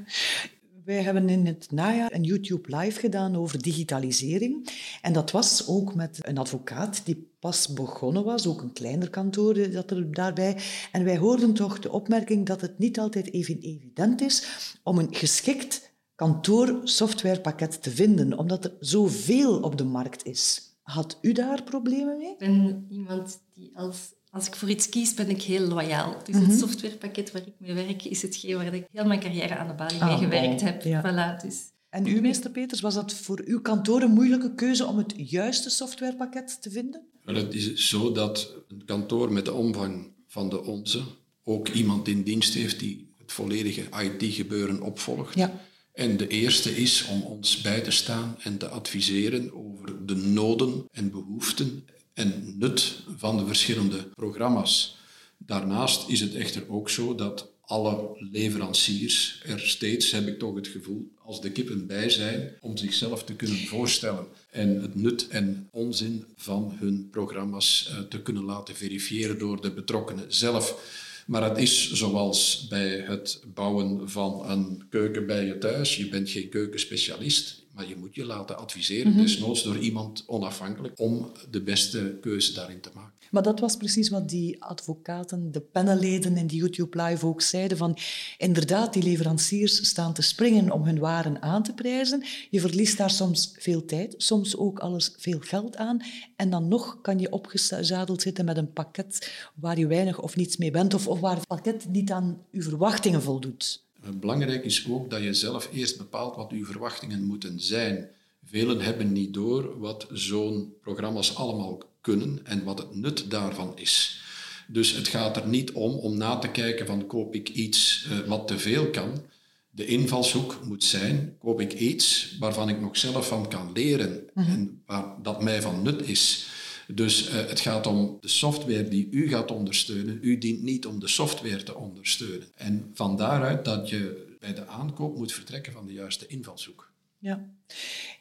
Wij 0.85 1.03
hebben 1.03 1.29
in 1.29 1.47
het 1.47 1.71
najaar 1.71 2.13
een 2.13 2.23
YouTube 2.23 2.77
live 2.77 3.01
gedaan 3.01 3.37
over 3.37 3.63
digitalisering. 3.63 4.69
En 5.03 5.13
dat 5.13 5.31
was 5.31 5.69
ook 5.69 5.95
met 5.95 6.19
een 6.21 6.39
advocaat 6.39 7.01
die 7.05 7.31
pas 7.41 7.73
begonnen 7.73 8.25
was, 8.25 8.47
ook 8.47 8.63
een 8.63 8.73
kleiner 8.73 9.11
kantoor 9.11 9.71
dat 9.71 9.91
er 9.91 10.15
daarbij. 10.15 10.57
En 10.93 11.05
wij 11.05 11.19
hoorden 11.19 11.53
toch 11.53 11.79
de 11.79 11.91
opmerking 11.91 12.47
dat 12.47 12.61
het 12.61 12.79
niet 12.79 12.99
altijd 12.99 13.33
even 13.33 13.59
evident 13.61 14.21
is 14.21 14.47
om 14.83 14.99
een 14.99 15.15
geschikt 15.15 15.93
kantoorsoftwarepakket 16.15 17.83
te 17.83 17.91
vinden, 17.91 18.39
omdat 18.39 18.65
er 18.65 18.73
zoveel 18.81 19.61
op 19.61 19.79
de 19.79 19.85
markt 19.85 20.25
is. 20.25 20.70
Had 20.91 21.19
u 21.23 21.33
daar 21.33 21.63
problemen 21.63 22.19
mee? 22.19 22.31
Ik 22.31 22.39
ben 22.39 22.87
iemand 22.91 23.41
die 23.55 23.71
als, 23.75 23.99
als 24.31 24.47
ik 24.47 24.55
voor 24.55 24.71
iets 24.71 24.89
kies, 24.89 25.15
ben 25.15 25.29
ik 25.29 25.43
heel 25.43 25.67
loyaal. 25.67 26.17
Dus 26.25 26.35
het 26.35 26.47
mhm. 26.47 26.57
softwarepakket 26.57 27.33
waar 27.33 27.47
ik 27.47 27.55
mee 27.59 27.75
werk, 27.75 28.05
is 28.05 28.23
hetgeen 28.23 28.57
waar 28.57 28.75
ik 28.75 28.87
heel 28.93 29.05
mijn 29.05 29.21
carrière 29.21 29.57
aan 29.57 29.69
de 29.69 29.75
balie 29.75 30.05
mee 30.05 30.13
ah, 30.13 30.19
gewerkt 30.19 30.61
heb. 30.61 30.83
Voilà, 30.83 31.43
dus. 31.43 31.57
En 31.89 32.07
u, 32.07 32.21
meester 32.21 32.51
Peters, 32.51 32.81
was 32.81 32.95
dat 32.95 33.13
voor 33.13 33.43
uw 33.45 33.61
kantoor 33.61 34.03
een 34.03 34.13
moeilijke 34.13 34.55
keuze 34.55 34.87
om 34.87 34.99
het 34.99 35.15
juiste 35.17 35.71
softwarepakket 35.71 36.63
te 36.63 36.71
vinden? 36.71 37.03
Wel, 37.25 37.35
het 37.35 37.55
is 37.55 37.89
zo 37.89 38.13
dat 38.13 38.55
een 38.69 38.85
kantoor 38.85 39.33
met 39.33 39.45
de 39.45 39.53
omvang 39.53 40.13
van 40.27 40.49
de 40.49 40.65
onze 40.65 41.03
ook 41.45 41.69
iemand 41.69 42.09
in 42.09 42.23
dienst 42.23 42.55
heeft 42.55 42.79
die 42.79 43.13
het 43.19 43.33
volledige 43.33 43.83
IT-gebeuren 44.03 44.83
opvolgt. 44.83 45.35
Ja. 45.35 45.61
En 46.01 46.17
de 46.17 46.29
eerste 46.29 46.77
is 46.77 47.05
om 47.05 47.23
ons 47.23 47.61
bij 47.61 47.81
te 47.81 47.91
staan 47.91 48.37
en 48.43 48.59
te 48.59 48.69
adviseren 48.69 49.55
over 49.55 50.07
de 50.07 50.15
noden 50.15 50.87
en 50.93 51.11
behoeften 51.11 51.85
en 52.15 52.55
nut 52.59 53.03
van 53.17 53.37
de 53.37 53.47
verschillende 53.47 54.09
programma's. 54.15 54.99
Daarnaast 55.39 56.09
is 56.09 56.21
het 56.21 56.35
echter 56.35 56.63
ook 56.69 56.91
zo 56.91 57.15
dat 57.15 57.53
alle 57.61 58.27
leveranciers 58.33 59.43
er 59.47 59.61
steeds, 59.61 60.11
heb 60.11 60.27
ik 60.27 60.39
toch 60.39 60.55
het 60.55 60.69
gevoel, 60.69 61.13
als 61.25 61.41
de 61.41 61.53
kippen 61.53 61.87
bij 61.87 62.11
zijn 62.11 62.53
om 62.61 62.77
zichzelf 62.77 63.25
te 63.25 63.35
kunnen 63.35 63.59
voorstellen 63.67 64.27
en 64.51 64.83
het 64.83 64.95
nut 64.95 65.29
en 65.29 65.69
onzin 65.71 66.25
van 66.37 66.77
hun 66.79 67.09
programma's 67.11 67.89
eh, 67.91 67.99
te 67.99 68.23
kunnen 68.23 68.45
laten 68.45 68.77
verifiëren 68.77 69.39
door 69.39 69.61
de 69.61 69.73
betrokkenen 69.73 70.25
zelf. 70.29 70.99
Maar 71.31 71.43
het 71.43 71.59
is 71.59 71.93
zoals 71.93 72.67
bij 72.69 73.05
het 73.07 73.43
bouwen 73.55 74.11
van 74.11 74.51
een 74.51 74.83
keuken 74.89 75.27
bij 75.27 75.45
je 75.45 75.59
thuis. 75.59 75.97
Je 75.97 76.09
bent 76.09 76.31
geen 76.31 76.49
keukenspecialist, 76.49 77.67
maar 77.81 77.89
je 77.89 77.97
moet 77.97 78.15
je 78.15 78.25
laten 78.25 78.59
adviseren, 78.59 79.13
mm 79.13 79.19
desnoods 79.21 79.63
door 79.63 79.79
iemand 79.79 80.25
onafhankelijk, 80.27 80.99
om 80.99 81.33
de 81.51 81.63
beste 81.63 82.19
keuze 82.21 82.53
daarin 82.53 82.81
te 82.81 82.91
maken. 82.95 83.13
Maar 83.31 83.43
dat 83.43 83.61
was 83.61 83.77
precies 83.77 84.09
wat 84.09 84.29
die 84.29 84.63
advocaten, 84.63 85.53
de 85.53 85.61
panelleden 85.61 86.37
in 86.37 86.47
die 86.47 86.59
YouTube 86.59 87.03
Live 87.03 87.27
ook 87.27 87.43
zeiden. 87.43 87.77
Van, 87.77 87.97
inderdaad, 88.39 88.93
die 88.93 89.03
leveranciers 89.03 89.89
staan 89.89 90.13
te 90.13 90.23
springen 90.23 90.71
om 90.71 90.85
hun 90.85 90.99
waren 90.99 91.43
aan 91.43 91.63
te 91.63 91.75
prijzen. 91.75 92.25
Je 92.51 92.61
verliest 92.61 92.97
daar 92.97 93.11
soms 93.11 93.55
veel 93.59 93.85
tijd, 93.85 94.15
soms 94.17 94.57
ook 94.57 94.79
alles 94.79 95.15
veel 95.17 95.39
geld 95.41 95.77
aan. 95.77 96.01
En 96.37 96.51
dan 96.51 96.69
nog 96.69 97.01
kan 97.01 97.19
je 97.19 97.33
opgezadeld 97.33 98.23
zitten 98.23 98.45
met 98.45 98.57
een 98.57 98.73
pakket 98.73 99.33
waar 99.55 99.79
je 99.79 99.87
weinig 99.87 100.21
of 100.21 100.37
niets 100.37 100.57
mee 100.57 100.71
bent. 100.71 100.95
Of, 100.95 101.09
of 101.09 101.21
waar 101.21 101.37
het 101.37 101.47
pakket 101.47 101.89
niet 101.89 102.11
aan 102.11 102.45
uw 102.51 102.63
verwachtingen 102.63 103.23
voldoet. 103.23 103.89
Belangrijk 104.15 104.65
is 104.65 104.87
ook 104.89 105.11
dat 105.11 105.23
je 105.23 105.35
zelf 105.35 105.69
eerst 105.73 105.99
bepaalt 105.99 106.37
wat 106.37 106.51
uw 106.51 106.65
verwachtingen 106.65 107.25
moeten 107.25 107.61
zijn. 107.61 108.09
Velen 108.45 108.81
hebben 108.81 109.13
niet 109.13 109.35
door 109.35 109.79
wat 109.79 110.07
zo'n 110.13 110.75
programma's 110.83 111.35
allemaal 111.35 111.83
kunnen 112.01 112.41
en 112.45 112.65
wat 112.65 112.79
het 112.79 112.95
nut 112.95 113.31
daarvan 113.31 113.73
is. 113.77 114.23
Dus 114.67 114.93
het 114.93 115.09
gaat 115.09 115.37
er 115.37 115.49
niet 115.49 115.73
om 115.73 115.93
om 115.93 116.17
na 116.17 116.39
te 116.39 116.49
kijken 116.49 116.87
van 116.87 117.07
koop 117.07 117.35
ik 117.35 117.49
iets 117.49 118.07
uh, 118.11 118.19
wat 118.19 118.49
te 118.49 118.59
veel 118.59 118.91
kan. 118.91 119.23
De 119.71 119.87
invalshoek 119.87 120.61
moet 120.65 120.85
zijn, 120.85 121.37
koop 121.39 121.61
ik 121.61 121.73
iets 121.73 122.37
waarvan 122.39 122.69
ik 122.69 122.81
nog 122.81 122.97
zelf 122.97 123.29
van 123.29 123.49
kan 123.49 123.73
leren 123.73 124.29
mhm. 124.35 124.51
en 124.51 124.83
waar 124.87 125.15
dat 125.23 125.43
mij 125.43 125.63
van 125.63 125.83
nut 125.83 126.09
is. 126.09 126.47
Dus 126.95 127.29
uh, 127.29 127.35
het 127.35 127.61
gaat 127.61 127.87
om 127.87 128.19
de 128.21 128.29
software 128.29 128.89
die 128.89 129.09
u 129.11 129.29
gaat 129.29 129.51
ondersteunen. 129.51 130.19
U 130.23 130.39
dient 130.39 130.63
niet 130.63 130.87
om 130.87 131.01
de 131.01 131.09
software 131.09 131.63
te 131.63 131.77
ondersteunen. 131.77 132.47
En 132.55 132.91
van 132.95 133.17
daaruit 133.17 133.65
dat 133.65 133.89
je 133.89 134.29
bij 134.41 134.55
de 134.55 134.67
aankoop 134.67 135.17
moet 135.17 135.33
vertrekken 135.33 135.73
van 135.73 135.87
de 135.87 135.93
juiste 135.93 136.27
invalshoek. 136.27 136.91
Ja. 137.19 137.49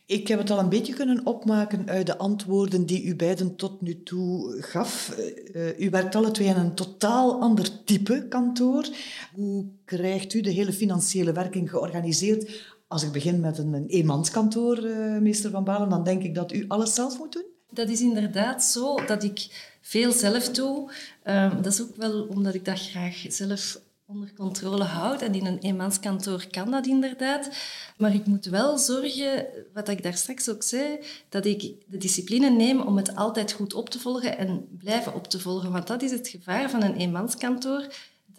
Ik 0.05 0.27
heb 0.27 0.39
het 0.39 0.49
al 0.49 0.59
een 0.59 0.69
beetje 0.69 0.93
kunnen 0.93 1.25
opmaken 1.25 1.89
uit 1.89 2.05
de 2.05 2.17
antwoorden 2.17 2.85
die 2.85 3.03
u 3.03 3.15
beiden 3.15 3.55
tot 3.55 3.81
nu 3.81 4.03
toe 4.03 4.61
gaf. 4.61 5.15
Uh, 5.53 5.79
u 5.79 5.89
werkt 5.89 6.15
alle 6.15 6.31
twee 6.31 6.47
in 6.47 6.55
een 6.55 6.75
totaal 6.75 7.41
ander 7.41 7.83
type 7.83 8.25
kantoor. 8.29 8.87
Hoe 9.33 9.65
krijgt 9.85 10.33
u 10.33 10.41
de 10.41 10.49
hele 10.49 10.73
financiële 10.73 11.31
werking 11.31 11.69
georganiseerd? 11.69 12.65
Als 12.87 13.03
ik 13.03 13.11
begin 13.11 13.39
met 13.39 13.57
een, 13.57 13.73
een 13.73 13.87
eenmanskantoor, 13.87 14.83
uh, 14.83 15.17
meester 15.17 15.51
Van 15.51 15.63
Balen, 15.63 15.89
dan 15.89 16.03
denk 16.03 16.23
ik 16.23 16.35
dat 16.35 16.53
u 16.53 16.65
alles 16.67 16.93
zelf 16.93 17.17
moet 17.17 17.33
doen? 17.33 17.57
Dat 17.69 17.89
is 17.89 18.01
inderdaad 18.01 18.63
zo 18.63 19.05
dat 19.05 19.23
ik 19.23 19.47
veel 19.81 20.11
zelf 20.11 20.49
doe. 20.49 20.91
Uh, 21.25 21.55
dat 21.55 21.73
is 21.73 21.81
ook 21.81 21.95
wel 21.95 22.23
omdat 22.23 22.53
ik 22.53 22.65
dat 22.65 22.79
graag 22.79 23.25
zelf 23.27 23.79
onder 24.09 24.33
controle 24.33 24.83
houdt. 24.83 25.21
En 25.21 25.33
in 25.33 25.45
een 25.45 25.59
eenmanskantoor 25.59 26.47
kan 26.51 26.71
dat 26.71 26.87
inderdaad. 26.87 27.49
Maar 27.97 28.13
ik 28.13 28.25
moet 28.25 28.45
wel 28.45 28.77
zorgen, 28.77 29.45
wat 29.73 29.89
ik 29.89 30.03
daar 30.03 30.13
straks 30.13 30.49
ook 30.49 30.63
zei, 30.63 30.99
dat 31.29 31.45
ik 31.45 31.61
de 31.85 31.97
discipline 31.97 32.49
neem 32.49 32.81
om 32.81 32.97
het 32.97 33.15
altijd 33.15 33.51
goed 33.51 33.73
op 33.73 33.89
te 33.89 33.99
volgen 33.99 34.37
en 34.37 34.67
blijven 34.77 35.13
op 35.13 35.27
te 35.27 35.39
volgen. 35.39 35.71
Want 35.71 35.87
dat 35.87 36.01
is 36.01 36.11
het 36.11 36.27
gevaar 36.27 36.69
van 36.69 36.83
een 36.83 36.95
eenmanskantoor, 36.95 37.87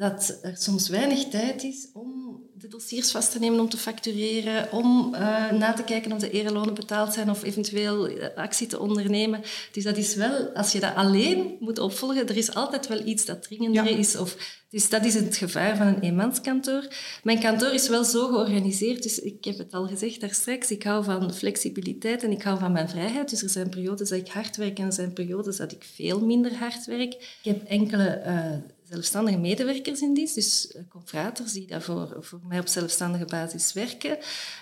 dat 0.01 0.39
er 0.43 0.57
soms 0.57 0.89
weinig 0.89 1.29
tijd 1.29 1.63
is 1.63 1.89
om 1.93 2.41
de 2.55 2.69
dossiers 2.69 3.11
vast 3.11 3.33
te 3.33 3.39
nemen 3.39 3.61
om 3.61 3.69
te 3.69 3.77
factureren, 3.77 4.73
om 4.73 5.15
uh, 5.15 5.51
na 5.51 5.73
te 5.73 5.83
kijken 5.83 6.13
of 6.13 6.19
de 6.19 6.31
erelonen 6.31 6.75
betaald 6.75 7.13
zijn 7.13 7.31
of 7.31 7.43
eventueel 7.43 8.07
eh, 8.07 8.37
actie 8.37 8.67
te 8.67 8.79
ondernemen. 8.79 9.41
Dus 9.73 9.85
dat 9.85 9.97
is 9.97 10.15
wel, 10.15 10.49
als 10.55 10.73
je 10.73 10.81
dat 10.81 10.95
alleen 10.95 11.57
moet 11.61 11.79
opvolgen, 11.79 12.29
er 12.29 12.37
is 12.37 12.55
altijd 12.55 12.87
wel 12.87 13.07
iets 13.07 13.25
dat 13.25 13.43
dringender 13.43 13.87
is. 13.87 14.17
Of, 14.17 14.37
dus 14.71 14.89
dat 14.89 15.05
is 15.05 15.15
het 15.15 15.37
gevaar 15.37 15.77
van 15.77 15.87
een 15.87 16.01
eenmanskantoor. 16.01 16.89
Mijn 17.23 17.41
kantoor 17.41 17.73
is 17.73 17.89
wel 17.89 18.05
zo 18.05 18.27
georganiseerd, 18.27 19.03
dus 19.03 19.19
ik 19.19 19.45
heb 19.45 19.59
het 19.59 19.75
al 19.75 19.87
gezegd 19.87 20.21
daar 20.21 20.35
straks, 20.35 20.71
ik 20.71 20.83
hou 20.83 21.05
van 21.05 21.35
flexibiliteit 21.35 22.23
en 22.23 22.31
ik 22.31 22.43
hou 22.43 22.59
van 22.59 22.73
mijn 22.73 22.89
vrijheid. 22.89 23.31
Dus 23.31 23.43
er 23.43 23.49
zijn 23.49 23.69
periodes 23.69 24.09
dat 24.09 24.19
ik 24.19 24.29
hard 24.29 24.57
werk 24.57 24.79
en 24.79 24.87
er 24.87 24.93
zijn 24.93 25.13
periodes 25.13 25.57
dat 25.57 25.73
ik 25.73 25.85
veel 25.95 26.21
minder 26.21 26.55
hard 26.55 26.87
werk. 26.87 27.13
Ik 27.13 27.39
heb 27.43 27.65
enkele... 27.65 28.23
Uh, 28.27 28.79
zelfstandige 28.91 29.39
medewerkers 29.39 30.01
in 30.01 30.15
dienst, 30.15 30.35
dus 30.35 30.77
confraters 30.89 31.53
die 31.53 31.67
daar 31.67 31.83
voor, 31.83 32.17
voor 32.21 32.41
mij 32.49 32.59
op 32.59 32.69
zelfstandige 32.69 33.25
basis 33.25 33.73
werken. 33.73 34.19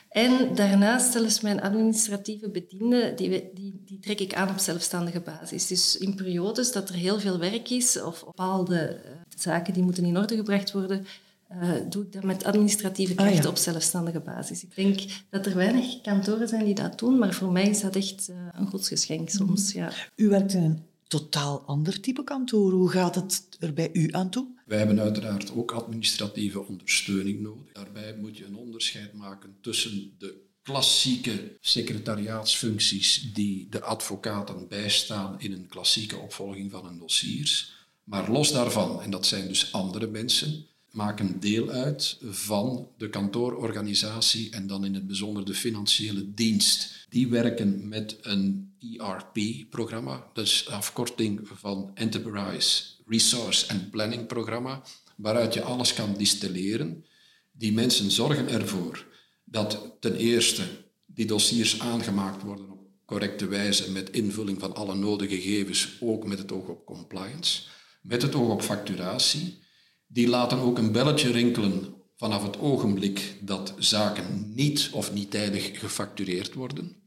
En 0.09 0.55
daarnaast 0.55 1.13
zelfs 1.13 1.41
mijn 1.41 1.61
administratieve 1.61 2.51
bedienden, 2.51 3.17
die, 3.17 3.51
die, 3.55 3.83
die 3.85 3.99
trek 3.99 4.21
ik 4.21 4.35
aan 4.35 4.49
op 4.49 4.59
zelfstandige 4.59 5.21
basis. 5.21 5.67
Dus 5.67 5.97
in 5.97 6.15
periodes 6.15 6.73
dat 6.73 6.89
er 6.89 6.95
heel 6.95 7.21
veel 7.21 7.39
werk 7.39 7.71
is 7.71 8.03
of 8.03 8.25
bepaalde 8.25 9.01
zaken 9.37 9.75
die 9.75 9.83
moeten 9.83 10.05
in 10.05 10.19
orde 10.19 10.37
gebracht 10.37 10.73
worden, 10.73 11.07
uh, 11.53 11.73
doe 11.89 12.03
ik 12.05 12.13
dat 12.13 12.23
met 12.23 12.45
administratieve 12.45 13.17
ah, 13.17 13.27
krachten 13.27 13.51
op 13.51 13.57
zelfstandige 13.57 14.21
basis. 14.21 14.63
Ik 14.63 14.75
denk 14.75 15.01
dat 15.31 15.47
er 15.47 15.55
weinig 15.55 16.01
kantoren 16.01 16.49
zijn 16.49 16.65
die 16.65 16.75
dat 16.75 16.99
doen, 16.99 17.19
maar 17.19 17.35
voor 17.35 17.53
mij 17.53 17.69
is 17.69 17.81
dat 17.81 17.97
echt 17.97 18.29
uh, 18.31 18.37
een 18.53 18.67
godsgeschenk 18.67 19.29
soms. 19.29 19.73
Ja. 19.73 19.93
U 20.17 20.29
werkt 20.29 20.53
in 20.53 20.63
een 20.63 20.83
totaal 21.09 21.61
ander 21.61 22.01
type 22.01 22.25
kantoor. 22.25 22.73
Hoe 22.73 22.91
gaat 22.91 23.15
het 23.15 23.57
er 23.59 23.73
bij 23.73 23.91
u 23.93 24.09
aan 24.13 24.31
toe? 24.31 24.47
Wij 24.67 24.79
hebben 24.79 25.01
uiteraard 25.01 25.53
ook 25.53 25.73
administratieve 25.73 26.67
ondersteuning 26.67 27.41
nodig. 27.41 27.73
Daarbij 27.73 28.17
moet 28.17 28.37
je 28.37 28.45
een 28.45 28.57
onderscheid 28.57 29.13
maken 29.13 29.57
tussen 29.61 30.15
de 30.19 30.47
klassieke 30.63 31.57
secretariaatsfuncties 31.61 33.31
die 33.33 33.67
de 33.71 33.81
advocaten 33.81 34.69
bijstaan 34.69 35.41
in 35.41 35.53
een 35.53 35.67
klassieke 35.67 36.17
opvolging 36.17 36.71
van 36.71 36.87
een 36.87 36.99
dossiers. 36.99 37.77
Maar 38.05 38.31
los 38.31 38.53
daarvan, 38.53 39.03
en 39.03 39.11
dat 39.11 39.27
zijn 39.27 39.49
dus 39.49 39.73
andere 39.73 40.07
mensen, 40.07 40.67
maken 40.91 41.41
deel 41.41 41.69
uit 41.69 42.19
van 42.23 42.89
de 42.99 43.09
kantoororganisatie 43.09 44.51
en 44.51 44.67
dan 44.67 44.85
in 44.85 44.95
het 44.95 45.07
bijzonder 45.07 45.45
de 45.45 45.55
financiële 45.55 46.35
dienst. 46.35 46.98
Die 47.09 47.29
werken 47.29 47.89
met 47.89 48.19
een 48.21 48.73
ERP-programma, 48.79 50.31
dus 50.33 50.69
afkorting 50.69 51.41
van 51.43 51.91
Enterprise 51.95 52.83
Resource 53.07 53.71
and 53.71 53.91
Planning 53.91 54.27
Programma, 54.27 54.83
waaruit 55.17 55.55
je 55.55 55.63
alles 55.63 55.95
kan 55.95 56.15
distilleren. 56.15 57.05
Die 57.53 57.73
mensen 57.73 58.11
zorgen 58.11 58.49
ervoor 58.49 59.07
dat 59.45 59.97
ten 60.01 60.17
eerste 60.17 60.63
die 61.07 61.27
dossiers 61.27 61.81
aangemaakt 61.81 62.43
worden 62.43 62.71
op 62.71 62.79
correcte 63.05 63.47
wijze 63.47 63.91
met 63.91 64.11
invulling 64.11 64.61
van 64.61 64.75
alle 64.75 64.95
nodige 64.95 65.35
gegevens, 65.35 65.97
ook 66.01 66.27
met 66.27 66.39
het 66.39 66.53
oog 66.53 66.69
op 66.69 66.87
compliance, 66.87 67.63
met 68.03 68.23
het 68.23 68.35
oog 68.35 68.51
op 68.51 68.63
facturatie 68.63 69.59
die 70.07 70.29
laten 70.29 70.59
ook 70.59 70.79
een 70.79 70.93
belletje 70.93 71.31
rinkelen 71.31 71.95
vanaf 72.17 72.43
het 72.43 72.59
ogenblik 72.59 73.35
dat 73.41 73.75
zaken 73.79 74.53
niet 74.55 74.91
of 74.93 75.13
niet 75.13 75.31
tijdig 75.31 75.81
gefactureerd 75.81 76.55
worden. 76.55 76.98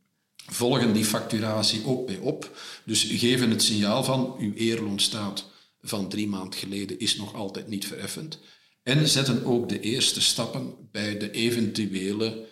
Volgen 0.47 0.93
die 0.93 1.05
facturatie 1.05 1.85
ook 1.85 2.05
bij 2.05 2.17
op, 2.17 2.57
dus 2.85 3.03
geven 3.03 3.49
het 3.49 3.63
signaal 3.63 4.03
van 4.03 4.35
uw 4.39 4.53
eerloonstaat 4.53 5.49
van 5.81 6.09
drie 6.09 6.27
maanden 6.27 6.59
geleden 6.59 6.99
is 6.99 7.15
nog 7.15 7.33
altijd 7.33 7.67
niet 7.67 7.87
vereffend. 7.87 8.39
En 8.83 9.07
zetten 9.07 9.45
ook 9.45 9.69
de 9.69 9.79
eerste 9.79 10.21
stappen 10.21 10.73
bij 10.91 11.17
de 11.17 11.31
eventuele 11.31 12.47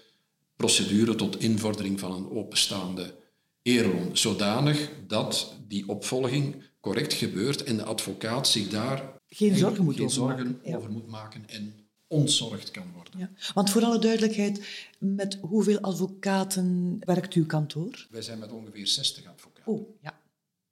procedure 0.55 1.15
tot 1.15 1.39
invordering 1.39 1.99
van 1.99 2.11
een 2.11 2.29
openstaande 2.29 3.15
eerloon, 3.61 4.17
zodanig 4.17 4.89
dat 5.07 5.55
die 5.67 5.87
opvolging 5.87 6.63
correct 6.79 7.13
gebeurt 7.13 7.63
en 7.63 7.77
de 7.77 7.83
advocaat 7.83 8.47
zich 8.47 8.67
daar 8.67 9.19
geen 9.27 9.55
zorgen, 9.55 9.83
moet, 9.83 9.95
geen 9.95 10.05
over, 10.05 10.25
maken. 10.25 10.61
over 10.63 10.91
moet 10.91 11.07
maken 11.07 11.43
en 11.49 11.78
ontzorgd 12.09 12.71
kan 12.71 12.91
worden. 12.95 13.19
Ja. 13.19 13.31
Want 13.53 13.69
voor 13.69 13.83
alle 13.83 13.99
duidelijkheid, 13.99 14.61
met 14.97 15.37
hoeveel 15.41 15.79
advocaten 15.79 16.97
werkt 16.99 17.33
uw 17.33 17.45
kantoor? 17.45 18.07
Wij 18.09 18.21
zijn 18.21 18.39
met 18.39 18.51
ongeveer 18.51 18.87
60 18.87 19.25
advocaten. 19.27 19.73
Oh, 19.73 19.89
ja. 20.01 20.19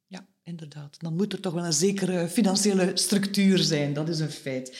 Ja, 0.07 0.27
inderdaad. 0.43 0.97
Dan 0.99 1.15
moet 1.15 1.33
er 1.33 1.39
toch 1.39 1.53
wel 1.53 1.65
een 1.65 1.73
zekere 1.73 2.27
financiële 2.27 2.91
structuur 2.93 3.57
zijn, 3.57 3.93
dat 3.93 4.09
is 4.09 4.19
een 4.19 4.31
feit. 4.31 4.77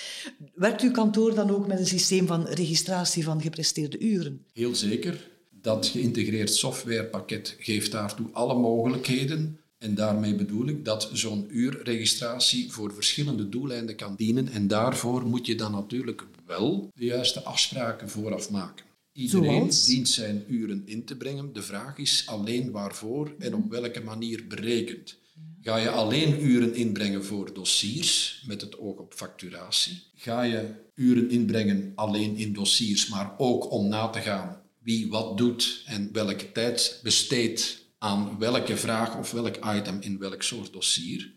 Werkt 0.54 0.82
uw 0.82 0.92
kantoor 0.92 1.36
dan 1.36 1.50
ook 1.50 1.68
met 1.68 1.80
een 1.80 1.88
systeem 1.88 2.28
van 2.28 2.48
registratie 2.48 3.24
van 3.24 3.42
gepresteerde 3.42 4.00
uren? 4.00 4.46
Heel 4.54 4.76
zeker. 4.76 5.30
Dat 5.62 5.86
geïntegreerd 5.86 6.54
softwarepakket 6.54 7.56
geeft 7.60 7.92
daartoe 7.92 8.28
alle 8.32 8.56
mogelijkheden 8.56 9.60
en 9.78 9.96
daarmee 9.96 10.36
bedoel 10.36 10.68
ik 10.68 10.86
dat 10.86 11.10
zo'n 11.14 11.48
uurregistratie 11.50 12.72
voor 12.72 12.94
verschillende 12.94 13.50
doeleinden 13.50 13.96
kan 13.96 14.16
dienen. 14.16 14.50
En 14.50 14.68
daarvoor 14.68 15.26
moet 15.26 15.46
je 15.46 15.56
dan 15.56 15.72
natuurlijk 15.72 16.26
wel 16.48 16.92
de 16.96 17.06
juiste 17.06 17.44
afspraken 17.44 18.10
vooraf 18.10 18.50
maken. 18.50 18.86
Iedereen 19.12 19.72
dient 19.86 20.10
zijn 20.10 20.44
uren 20.48 20.82
in 20.86 21.06
te 21.06 21.18
brengen. 21.18 21.54
De 21.54 21.62
vraag 21.62 21.98
is 21.98 22.24
alleen 22.28 22.72
waarvoor 22.72 23.36
en 23.40 23.56
op 23.56 23.70
welke 23.70 24.02
manier 24.02 24.48
berekend. 24.48 25.18
Ga 25.62 25.78
je 25.78 25.90
alleen 25.90 26.44
uren 26.46 26.76
inbrengen 26.76 27.26
voor 27.26 27.54
dossiers 27.54 28.44
met 28.48 28.62
het 28.62 28.80
oog 28.80 28.98
op 28.98 29.14
facturatie? 29.14 30.04
Ga 30.16 30.42
je 30.42 30.70
uren 30.96 31.30
inbrengen 31.30 31.92
alleen 31.96 32.36
in 32.36 32.54
dossiers, 32.54 33.08
maar 33.08 33.34
ook 33.38 33.72
om 33.72 33.88
na 33.88 34.08
te 34.08 34.20
gaan 34.20 34.62
wie 34.88 35.10
wat 35.10 35.38
doet 35.38 35.84
en 35.86 36.10
welke 36.12 36.52
tijd 36.52 37.00
besteedt 37.04 37.86
aan 37.98 38.40
welke 38.40 38.78
vraag 38.78 39.18
of 39.18 39.32
welk 39.32 39.58
item 39.76 39.98
in 40.02 40.18
welk 40.18 40.44
soort 40.44 40.74
dossier? 40.74 41.32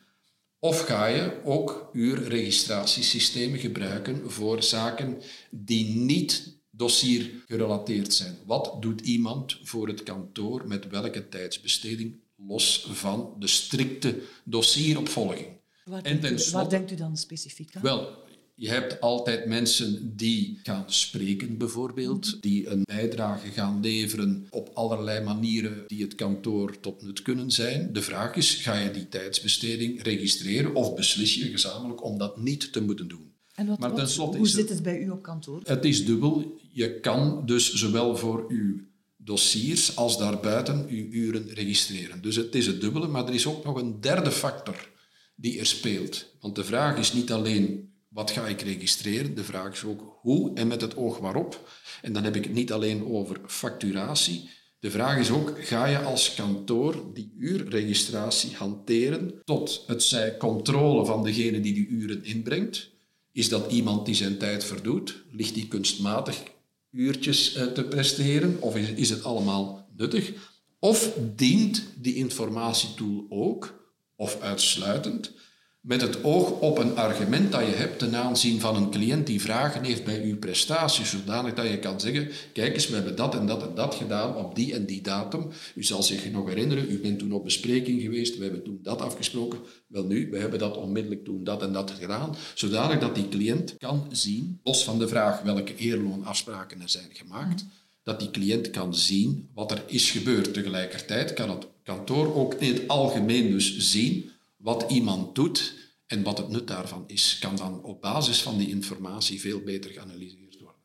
Of 0.63 0.81
ga 0.81 1.07
je 1.07 1.41
ook 1.45 1.91
uurregistratiesystemen 1.93 3.59
gebruiken 3.59 4.31
voor 4.31 4.63
zaken 4.63 5.23
die 5.51 5.85
niet 5.95 6.59
dossier 6.71 7.31
gerelateerd 7.47 8.15
zijn? 8.15 8.39
Wat 8.47 8.77
doet 8.81 9.01
iemand 9.01 9.59
voor 9.63 9.89
het 9.89 10.03
kantoor 10.03 10.67
met 10.67 10.89
welke 10.89 11.29
tijdsbesteding 11.29 12.21
los 12.37 12.87
van 12.93 13.35
de 13.39 13.47
strikte 13.47 14.21
dossieropvolging? 14.45 15.47
Waar, 15.85 16.03
en 16.03 16.21
denkt, 16.21 16.49
u, 16.49 16.51
waar 16.51 16.69
denkt 16.69 16.91
u 16.91 16.95
dan 16.95 17.17
specifiek 17.17 17.77
aan? 17.77 17.83
Wel, 17.83 18.29
je 18.61 18.69
hebt 18.69 19.01
altijd 19.01 19.47
mensen 19.47 20.17
die 20.17 20.61
gaan 20.63 20.85
spreken, 20.87 21.59
bijvoorbeeld, 21.59 22.43
die 22.43 22.69
een 22.69 22.83
bijdrage 22.83 23.49
gaan 23.49 23.81
leveren 23.81 24.47
op 24.51 24.71
allerlei 24.75 25.25
manieren 25.25 25.85
die 25.87 26.03
het 26.03 26.15
kantoor 26.15 26.81
tot 26.81 27.03
nut 27.03 27.23
kunnen 27.23 27.51
zijn. 27.51 27.93
De 27.93 28.03
vraag 28.03 28.35
is, 28.35 28.55
ga 28.55 28.79
je 28.79 28.91
die 28.91 29.09
tijdsbesteding 29.09 30.03
registreren 30.03 30.75
of 30.75 30.95
beslis 30.95 31.35
je 31.35 31.45
gezamenlijk 31.45 32.05
om 32.05 32.19
dat 32.19 32.37
niet 32.37 32.73
te 32.73 32.83
moeten 32.83 33.09
doen? 33.09 33.33
En 33.55 33.67
wat, 33.67 33.79
maar 33.79 33.95
tenslotte 33.95 34.39
hoe 34.39 34.49
zit 34.49 34.69
het 34.69 34.83
bij 34.83 34.99
u 34.99 35.11
op 35.11 35.23
kantoor? 35.23 35.61
Het 35.65 35.85
is 35.85 36.05
dubbel. 36.05 36.61
Je 36.73 37.01
kan 37.01 37.47
dus 37.47 37.75
zowel 37.75 38.17
voor 38.17 38.45
uw 38.49 38.81
dossiers 39.17 39.97
als 39.97 40.19
daarbuiten 40.19 40.87
uw 40.89 41.07
uren 41.11 41.49
registreren. 41.49 42.23
Dus 42.23 42.37
het 42.37 42.55
is 42.55 42.67
het 42.67 42.81
dubbele, 42.81 43.09
maar 43.09 43.27
er 43.27 43.35
is 43.35 43.47
ook 43.47 43.65
nog 43.65 43.81
een 43.81 44.01
derde 44.01 44.31
factor 44.31 44.89
die 45.35 45.59
er 45.59 45.67
speelt. 45.67 46.35
Want 46.41 46.55
de 46.55 46.65
vraag 46.65 46.99
is 46.99 47.13
niet 47.13 47.33
alleen 47.33 47.90
wat 48.11 48.31
ga 48.31 48.47
ik 48.47 48.61
registreren? 48.61 49.35
De 49.35 49.45
vraag 49.45 49.73
is 49.73 49.85
ook 49.85 50.19
hoe 50.21 50.55
en 50.55 50.67
met 50.67 50.81
het 50.81 50.97
oog 50.97 51.19
waarop. 51.19 51.69
En 52.03 52.13
dan 52.13 52.25
heb 52.25 52.37
ik 52.37 52.45
het 52.45 52.53
niet 52.53 52.73
alleen 52.73 53.05
over 53.05 53.41
facturatie. 53.47 54.51
De 54.81 54.91
vraag 54.91 55.19
is 55.19 55.31
ook, 55.31 55.55
ga 55.59 55.87
je 55.87 55.99
als 55.99 56.35
kantoor 56.35 57.15
die 57.15 57.35
uurregistratie 57.39 58.57
hanteren 58.57 59.43
tot 59.45 59.85
het 59.87 60.03
zij 60.03 60.37
controle 60.37 61.05
van 61.05 61.25
degene 61.25 61.61
die 61.61 61.75
die 61.75 61.87
uren 61.87 62.25
inbrengt? 62.25 62.91
Is 63.33 63.49
dat 63.49 63.73
iemand 63.73 64.07
die 64.07 64.15
zijn 64.15 64.39
tijd 64.39 64.65
verdoet? 64.65 65.23
Ligt 65.31 65.55
die 65.55 65.69
kunstmatig 65.69 66.43
uurtjes 66.91 67.55
eh, 67.55 67.67
te 67.67 67.85
presteren? 67.85 68.57
Of 68.61 68.77
is, 68.77 68.89
is 68.91 69.11
het 69.11 69.25
allemaal 69.25 69.89
nuttig? 69.97 70.33
Of 70.79 71.13
dient 71.37 71.83
die 71.97 72.15
informatietool 72.15 73.27
ook, 73.29 73.85
of 74.17 74.41
uitsluitend, 74.41 75.33
met 75.81 76.01
het 76.01 76.25
oog 76.25 76.51
op 76.51 76.79
een 76.79 76.97
argument 76.97 77.53
dat 77.53 77.61
je 77.61 77.75
hebt 77.75 77.99
ten 77.99 78.17
aanzien 78.17 78.61
van 78.61 78.77
een 78.77 78.91
cliënt 78.91 79.27
die 79.27 79.41
vragen 79.41 79.85
heeft 79.85 80.05
bij 80.05 80.23
uw 80.23 80.39
prestatie, 80.39 81.05
zodanig 81.05 81.55
dat 81.55 81.69
je 81.69 81.79
kan 81.79 82.01
zeggen, 82.01 82.29
kijk 82.53 82.75
eens, 82.75 82.89
we 82.89 82.95
hebben 82.95 83.17
dat 83.17 83.35
en 83.35 83.47
dat 83.47 83.63
en 83.63 83.75
dat 83.75 83.95
gedaan 83.95 84.37
op 84.37 84.55
die 84.55 84.75
en 84.75 84.87
die 84.87 85.03
datum. 85.03 85.49
U 85.75 85.83
zal 85.83 86.03
zich 86.03 86.31
nog 86.31 86.49
herinneren, 86.49 86.91
u 86.91 87.01
bent 87.01 87.19
toen 87.19 87.33
op 87.33 87.45
bespreking 87.45 88.01
geweest, 88.01 88.37
we 88.37 88.43
hebben 88.43 88.63
toen 88.63 88.79
dat 88.83 89.01
afgesproken. 89.01 89.59
Wel 89.87 90.05
nu, 90.05 90.31
we 90.31 90.39
hebben 90.39 90.59
dat 90.59 90.77
onmiddellijk 90.77 91.25
toen 91.25 91.45
dat 91.45 91.63
en 91.63 91.73
dat 91.73 91.91
gedaan, 91.91 92.37
zodanig 92.55 92.99
dat 92.99 93.15
die 93.15 93.29
cliënt 93.29 93.77
kan 93.79 94.07
zien, 94.11 94.61
los 94.63 94.85
van 94.85 94.99
de 94.99 95.09
vraag 95.09 95.43
welke 95.43 95.77
eerloonafspraken 95.77 96.81
er 96.81 96.89
zijn 96.89 97.09
gemaakt, 97.13 97.65
dat 98.03 98.21
die 98.21 98.31
cliënt 98.31 98.71
kan 98.71 98.95
zien 98.95 99.49
wat 99.55 99.71
er 99.71 99.83
is 99.87 100.11
gebeurd. 100.11 100.55
Tegelijkertijd 100.55 101.33
kan 101.33 101.51
het 101.51 101.67
kantoor 101.83 102.35
ook 102.35 102.55
in 102.55 102.73
het 102.73 102.89
algemeen 102.89 103.51
dus 103.51 103.79
zien 103.79 104.31
wat 104.61 104.91
iemand 104.91 105.35
doet 105.35 105.75
en 106.07 106.23
wat 106.23 106.39
het 106.39 106.49
nut 106.49 106.69
daarvan 106.69 107.05
is, 107.07 107.39
kan 107.41 107.57
dan 107.57 107.83
op 107.83 108.01
basis 108.01 108.43
van 108.43 108.59
die 108.59 108.69
informatie 108.69 109.41
veel 109.41 109.61
beter 109.61 109.91
geanalyseerd 109.91 110.59
worden. 110.61 110.81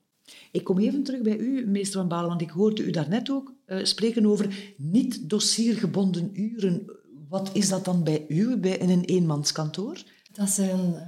Ik 0.51 0.63
kom 0.63 0.79
even 0.79 1.03
terug 1.03 1.21
bij 1.21 1.37
u, 1.37 1.67
meester 1.67 1.99
Van 1.99 2.07
Balen, 2.07 2.29
want 2.29 2.41
ik 2.41 2.49
hoorde 2.49 2.83
u 2.83 2.91
daarnet 2.91 3.29
ook 3.29 3.53
uh, 3.67 3.85
spreken 3.85 4.25
over 4.25 4.73
niet-dossiergebonden 4.77 6.29
uren. 6.33 6.85
Wat 7.29 7.49
is 7.53 7.69
dat 7.69 7.85
dan 7.85 8.03
bij 8.03 8.25
u 8.27 8.57
bij, 8.57 8.77
in 8.77 8.89
een 8.89 9.03
eenmanskantoor? 9.03 10.03
Dat 10.31 10.49
zijn 10.49 10.79
uh, 10.79 11.01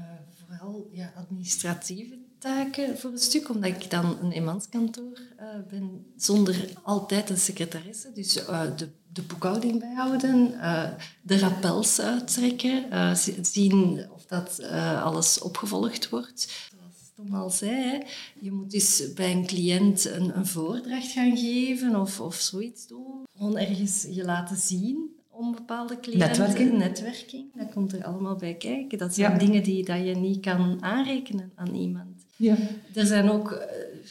vooral 0.45 0.89
ja, 0.91 1.13
administratieve 1.15 2.17
taken 2.39 2.97
voor 2.97 3.11
een 3.11 3.17
stuk, 3.17 3.49
omdat 3.49 3.69
ik 3.69 3.89
dan 3.89 4.17
een 4.21 4.31
eenmanskantoor 4.31 5.19
uh, 5.39 5.45
ben 5.69 6.05
zonder 6.15 6.69
altijd 6.83 7.29
een 7.29 7.37
secretaresse. 7.37 8.11
Dus 8.13 8.33
de 8.33 8.89
de 9.17 9.23
boekhouding 9.23 9.79
bijhouden, 9.79 10.51
uh, 10.53 10.89
de 11.21 11.39
rappels 11.39 11.99
uittrekken, 11.99 12.85
uh, 12.91 13.13
zien 13.41 14.05
of 14.13 14.25
dat 14.25 14.57
uh, 14.59 15.03
alles 15.03 15.41
opgevolgd 15.41 16.09
wordt. 16.09 16.69
Zoals 16.69 17.11
Tom 17.15 17.35
al 17.35 17.49
zei, 17.49 18.03
je 18.39 18.51
moet 18.51 18.71
dus 18.71 19.13
bij 19.13 19.31
een 19.31 19.45
cliënt 19.45 20.05
een, 20.05 20.37
een 20.37 20.47
voordracht 20.47 21.11
gaan 21.11 21.37
geven 21.37 21.95
of, 21.95 22.19
of 22.19 22.35
zoiets 22.35 22.87
doen. 22.87 23.23
Gewoon 23.37 23.57
ergens 23.57 24.07
je 24.09 24.23
laten 24.23 24.57
zien 24.57 25.15
om 25.29 25.51
bepaalde 25.51 25.99
cliënten. 25.99 26.27
Netwerking. 26.27 26.77
Netwerking, 26.77 27.45
dat 27.55 27.73
komt 27.73 27.93
er 27.93 28.05
allemaal 28.05 28.35
bij 28.35 28.53
kijken. 28.53 28.97
Dat 28.97 29.15
zijn 29.15 29.37
dingen 29.37 29.63
die 29.63 29.85
dat 29.85 30.05
je 30.05 30.15
niet 30.15 30.39
kan 30.39 30.77
aanrekenen 30.83 31.51
aan 31.55 31.75
iemand. 31.75 32.25
Ja. 32.35 32.55
Er, 32.93 33.05
zijn 33.05 33.29
ook, 33.29 33.67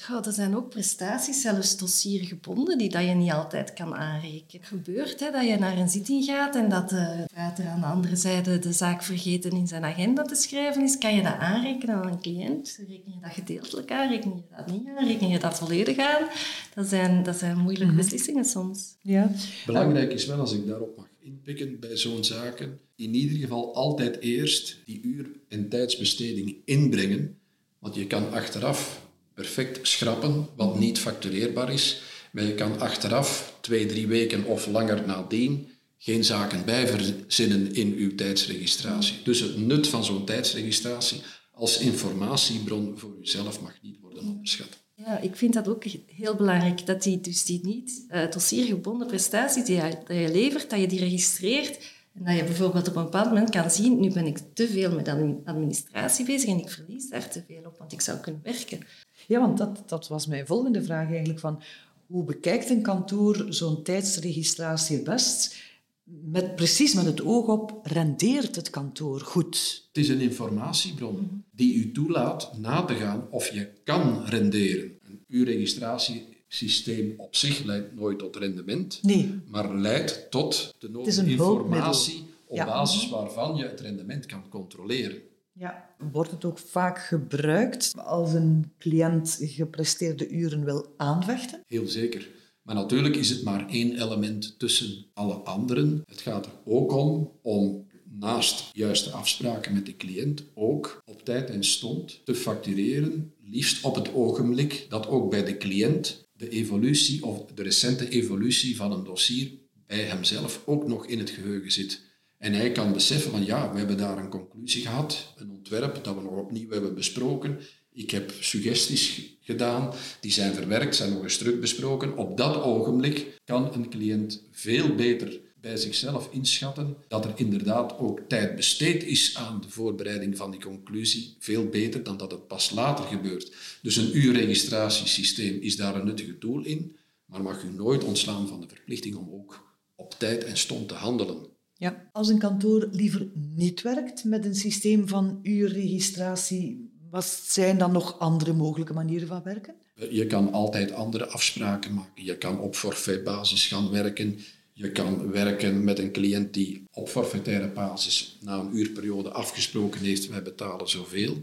er 0.09 0.33
zijn 0.33 0.57
ook 0.57 0.69
prestaties, 0.69 1.41
zelfs 1.41 1.77
dossiergebonden, 1.77 2.79
die 2.79 2.91
dat 2.91 3.05
je 3.05 3.11
niet 3.11 3.31
altijd 3.31 3.73
kan 3.73 3.95
aanrekenen. 3.95 4.47
Het 4.51 4.67
gebeurt 4.67 5.21
hè, 5.21 5.31
dat 5.31 5.47
je 5.47 5.57
naar 5.57 5.79
een 5.79 5.89
zitting 5.89 6.25
gaat 6.25 6.57
en 6.57 6.69
dat 6.69 6.89
de 6.89 7.25
prater 7.33 7.67
aan 7.67 7.81
de 7.81 7.87
andere 7.87 8.17
zijde 8.17 8.59
de 8.59 8.73
zaak 8.73 9.03
vergeten 9.03 9.51
in 9.51 9.67
zijn 9.67 9.85
agenda 9.85 10.23
te 10.23 10.35
schrijven 10.35 10.83
is. 10.83 10.99
Kan 10.99 11.15
je 11.15 11.23
dat 11.23 11.39
aanrekenen 11.39 11.95
aan 11.95 12.07
een 12.07 12.21
cliënt? 12.21 12.79
Reken 12.89 13.13
je 13.13 13.21
dat 13.21 13.33
gedeeltelijk 13.33 13.91
aan? 13.91 14.09
Reken 14.09 14.35
je 14.35 14.57
dat 14.57 14.67
niet 14.67 14.87
aan? 14.97 15.07
Reken 15.07 15.29
je 15.29 15.39
dat 15.39 15.59
volledig 15.59 15.99
aan? 15.99 16.29
Dat 16.75 16.87
zijn, 16.87 17.23
dat 17.23 17.37
zijn 17.37 17.59
moeilijke 17.59 17.95
beslissingen 17.95 18.45
soms. 18.45 18.97
Ja. 19.03 19.31
Belangrijk 19.67 20.13
is 20.13 20.27
wel, 20.27 20.39
als 20.39 20.53
ik 20.53 20.67
daarop 20.67 20.97
mag 20.97 21.07
inpikken 21.21 21.81
bij 21.81 21.97
zo'n 21.97 22.25
zaken, 22.25 22.79
in 22.97 23.15
ieder 23.15 23.39
geval 23.39 23.75
altijd 23.75 24.21
eerst 24.21 24.77
die 24.85 25.01
uur- 25.03 25.31
en 25.49 25.69
tijdsbesteding 25.69 26.57
inbrengen 26.65 27.39
want 27.79 27.95
je 27.95 28.07
kan 28.07 28.31
achteraf 28.33 29.06
perfect 29.37 29.88
schrappen 29.88 30.49
wat 30.57 30.78
niet 30.78 30.99
factureerbaar 30.99 31.73
is, 31.73 32.02
maar 32.33 32.45
je 32.45 32.55
kan 32.55 32.81
achteraf 32.81 33.59
twee, 33.61 33.87
drie 33.87 34.07
weken 34.07 34.45
of 34.45 34.66
langer 34.66 35.07
nadien 35.07 35.69
geen 35.99 36.25
zaken 36.25 36.64
bijverzinnen 36.64 37.75
in 37.75 37.95
uw 37.97 38.14
tijdsregistratie. 38.14 39.16
Dus 39.25 39.40
het 39.40 39.57
nut 39.57 39.88
van 39.88 40.05
zo'n 40.05 40.25
tijdsregistratie 40.25 41.23
als 41.52 41.78
informatiebron 41.78 42.99
voor 42.99 43.16
uzelf 43.21 43.61
mag 43.61 43.78
niet 43.83 44.00
worden 44.00 44.23
onderschat. 44.23 44.85
Ja, 44.95 45.19
ik 45.19 45.37
vind 45.37 45.55
dat 45.55 45.69
ook 45.69 45.85
heel 46.07 46.35
belangrijk, 46.35 46.87
dat 46.87 47.02
die, 47.02 47.21
dus 47.21 47.45
die 47.45 47.61
niet 47.62 48.07
uh, 48.11 48.31
dossiergebonden 48.31 49.07
prestaties 49.07 49.64
die 49.64 49.76
je, 49.76 49.99
dat 50.07 50.16
je 50.16 50.31
levert, 50.33 50.71
dat 50.71 50.81
je 50.81 50.87
die 50.87 50.99
registreert 50.99 51.78
en 52.14 52.25
dat 52.25 52.37
je 52.37 52.45
bijvoorbeeld 52.45 52.88
op 52.88 52.97
een 52.97 53.05
bepaald 53.05 53.28
moment 53.28 53.50
kan 53.50 53.71
zien, 53.71 54.00
nu 54.00 54.12
ben 54.12 54.26
ik 54.26 54.38
te 54.55 54.69
veel 54.69 54.93
met 54.93 55.09
administratie 55.45 56.25
bezig 56.25 56.49
en 56.49 56.59
ik 56.59 56.71
verlies 56.71 57.09
daar 57.09 57.31
te 57.31 57.43
veel 57.47 57.62
op, 57.64 57.78
want 57.78 57.93
ik 57.93 58.00
zou 58.00 58.19
kunnen 58.19 58.40
werken. 58.45 58.81
Ja, 59.26 59.40
want 59.40 59.59
dat, 59.59 59.83
dat 59.87 60.09
was 60.09 60.26
mijn 60.26 60.47
volgende 60.47 60.83
vraag 60.83 61.09
eigenlijk. 61.09 61.38
Van, 61.38 61.62
hoe 62.06 62.25
bekijkt 62.25 62.71
een 62.71 62.83
kantoor 62.83 63.47
zo'n 63.49 63.83
tijdsregistratie 63.83 64.97
het 64.97 65.04
best? 65.04 65.56
Met, 66.04 66.56
precies 66.56 66.95
met 66.95 67.04
het 67.04 67.25
oog 67.25 67.47
op, 67.47 67.80
rendeert 67.83 68.56
het 68.56 68.71
kantoor 68.71 69.21
goed? 69.21 69.85
Het 69.88 70.04
is 70.04 70.09
een 70.09 70.21
informatiebron 70.21 71.45
die 71.50 71.75
u 71.75 71.92
toelaat 71.92 72.59
na 72.59 72.85
te 72.85 72.95
gaan 72.95 73.26
of 73.30 73.49
je 73.49 73.68
kan 73.85 74.25
renderen. 74.25 74.99
Uw 75.28 75.45
registratie 75.45 76.37
systeem 76.49 77.14
op 77.16 77.37
zich 77.37 77.64
leidt 77.64 77.95
nooit 77.95 78.18
tot 78.18 78.37
rendement, 78.37 79.02
nee. 79.02 79.40
maar 79.47 79.75
leidt 79.75 80.30
tot 80.30 80.75
de 80.78 80.88
nodige 80.88 81.30
informatie 81.30 82.25
op 82.47 82.56
ja. 82.56 82.64
basis 82.64 83.09
waarvan 83.09 83.56
je 83.56 83.64
het 83.64 83.80
rendement 83.80 84.26
kan 84.26 84.49
controleren. 84.49 85.18
Ja. 85.59 85.95
Wordt 86.11 86.31
het 86.31 86.45
ook 86.45 86.59
vaak 86.59 86.99
gebruikt 86.99 87.93
als 88.05 88.33
een 88.33 88.73
cliënt 88.79 89.39
gepresteerde 89.41 90.29
uren 90.29 90.65
wil 90.65 90.95
aanvechten? 90.97 91.61
Heel 91.67 91.89
zeker. 91.89 92.29
Maar 92.63 92.75
natuurlijk 92.75 93.17
is 93.17 93.31
het 93.31 93.45
maar 93.45 93.69
één 93.69 94.03
element 94.03 94.59
tussen 94.59 95.07
alle 95.15 95.35
anderen. 95.35 96.03
Het 96.07 96.21
gaat 96.21 96.47
er 96.47 96.53
ook 96.65 96.93
om 96.93 97.33
om 97.43 97.87
naast 98.05 98.71
juiste 98.73 99.11
afspraken 99.11 99.73
met 99.75 99.87
de 99.87 99.97
cliënt 99.97 100.45
ook 100.55 101.03
op 101.05 101.25
tijd 101.25 101.51
en 101.51 101.65
stond 101.65 102.21
te 102.25 102.35
factureren, 102.35 103.35
liefst 103.43 103.85
op 103.85 103.95
het 103.95 104.15
ogenblik 104.15 104.87
dat 104.89 105.07
ook 105.07 105.31
bij 105.31 105.45
de 105.45 105.57
cliënt 105.57 106.25
de 106.33 106.49
evolutie 106.49 107.25
of 107.25 107.47
de 107.55 107.63
recente 107.63 108.09
evolutie 108.09 108.77
van 108.77 108.93
een 108.93 109.05
dossier 109.05 109.51
bij 109.87 110.03
hemzelf 110.03 110.63
ook 110.65 110.87
nog 110.87 111.07
in 111.07 111.19
het 111.19 111.31
geheugen 111.31 111.73
zit. 111.73 112.06
En 112.47 112.53
hij 112.53 112.73
kan 112.73 112.93
beseffen 112.93 113.31
van 113.31 113.45
ja, 113.45 113.73
we 113.73 113.79
hebben 113.79 113.97
daar 113.97 114.19
een 114.19 114.29
conclusie 114.29 114.83
gehad, 114.83 115.33
een 115.37 115.50
ontwerp 115.50 116.05
dat 116.05 116.15
we 116.15 116.21
nog 116.21 116.37
opnieuw 116.37 116.71
hebben 116.71 116.95
besproken. 116.95 117.59
Ik 117.93 118.11
heb 118.11 118.33
suggesties 118.41 119.37
gedaan, 119.41 119.93
die 120.21 120.33
zijn 120.33 120.55
verwerkt, 120.55 120.97
zijn 120.97 121.12
nog 121.12 121.23
eens 121.23 121.38
terug 121.38 121.61
besproken. 121.61 122.17
Op 122.17 122.37
dat 122.37 122.62
ogenblik 122.62 123.41
kan 123.45 123.75
een 123.75 123.91
cliënt 123.91 124.43
veel 124.53 124.95
beter 124.95 125.41
bij 125.61 125.76
zichzelf 125.76 126.29
inschatten 126.33 126.97
dat 127.09 127.25
er 127.25 127.33
inderdaad 127.37 127.99
ook 127.99 128.21
tijd 128.29 128.57
besteed 128.57 129.05
is 129.05 129.37
aan 129.37 129.61
de 129.61 129.69
voorbereiding 129.69 130.37
van 130.37 130.50
die 130.50 130.61
conclusie, 130.61 131.37
veel 131.38 131.68
beter 131.68 132.03
dan 132.03 132.16
dat 132.16 132.31
het 132.31 132.47
pas 132.47 132.70
later 132.70 133.05
gebeurt. 133.05 133.53
Dus 133.83 133.97
een 133.97 134.16
uurregistratiesysteem 134.16 135.61
is 135.61 135.77
daar 135.77 135.94
een 135.94 136.07
nuttige 136.07 136.38
tool 136.38 136.64
in, 136.64 136.97
maar 137.25 137.42
mag 137.42 137.62
u 137.62 137.70
nooit 137.70 138.05
ontslaan 138.05 138.49
van 138.49 138.61
de 138.61 138.68
verplichting 138.68 139.14
om 139.14 139.31
ook 139.31 139.75
op 139.94 140.14
tijd 140.18 140.44
en 140.44 140.57
stond 140.57 140.88
te 140.88 140.94
handelen. 140.94 141.55
Ja, 141.79 142.09
als 142.12 142.29
een 142.29 142.39
kantoor 142.39 142.89
liever 142.91 143.29
niet 143.35 143.83
werkt 143.83 144.25
met 144.25 144.45
een 144.45 144.55
systeem 144.55 145.09
van 145.09 145.39
uurregistratie, 145.43 146.91
wat 147.11 147.41
zijn 147.47 147.79
dan 147.79 147.93
nog 147.93 148.19
andere 148.19 148.53
mogelijke 148.53 148.93
manieren 148.93 149.29
van 149.29 149.43
werken? 149.43 149.75
Je 150.11 150.27
kan 150.27 150.53
altijd 150.53 150.93
andere 150.93 151.27
afspraken 151.27 151.95
maken. 151.95 152.25
Je 152.25 152.39
kan 152.39 152.61
op 152.61 152.75
forfaitbasis 152.75 153.67
gaan 153.67 153.91
werken. 153.91 154.39
Je 154.73 154.93
kan 154.93 155.31
werken 155.31 155.85
met 155.85 155.99
een 155.99 156.12
cliënt 156.12 156.55
die 156.55 156.85
op 156.93 157.09
forfaitaire 157.09 157.69
basis 157.69 158.39
na 158.41 158.59
een 158.59 158.77
uurperiode 158.77 159.31
afgesproken 159.31 160.01
heeft, 160.01 160.29
wij 160.29 160.43
betalen 160.43 160.89
zoveel. 160.89 161.37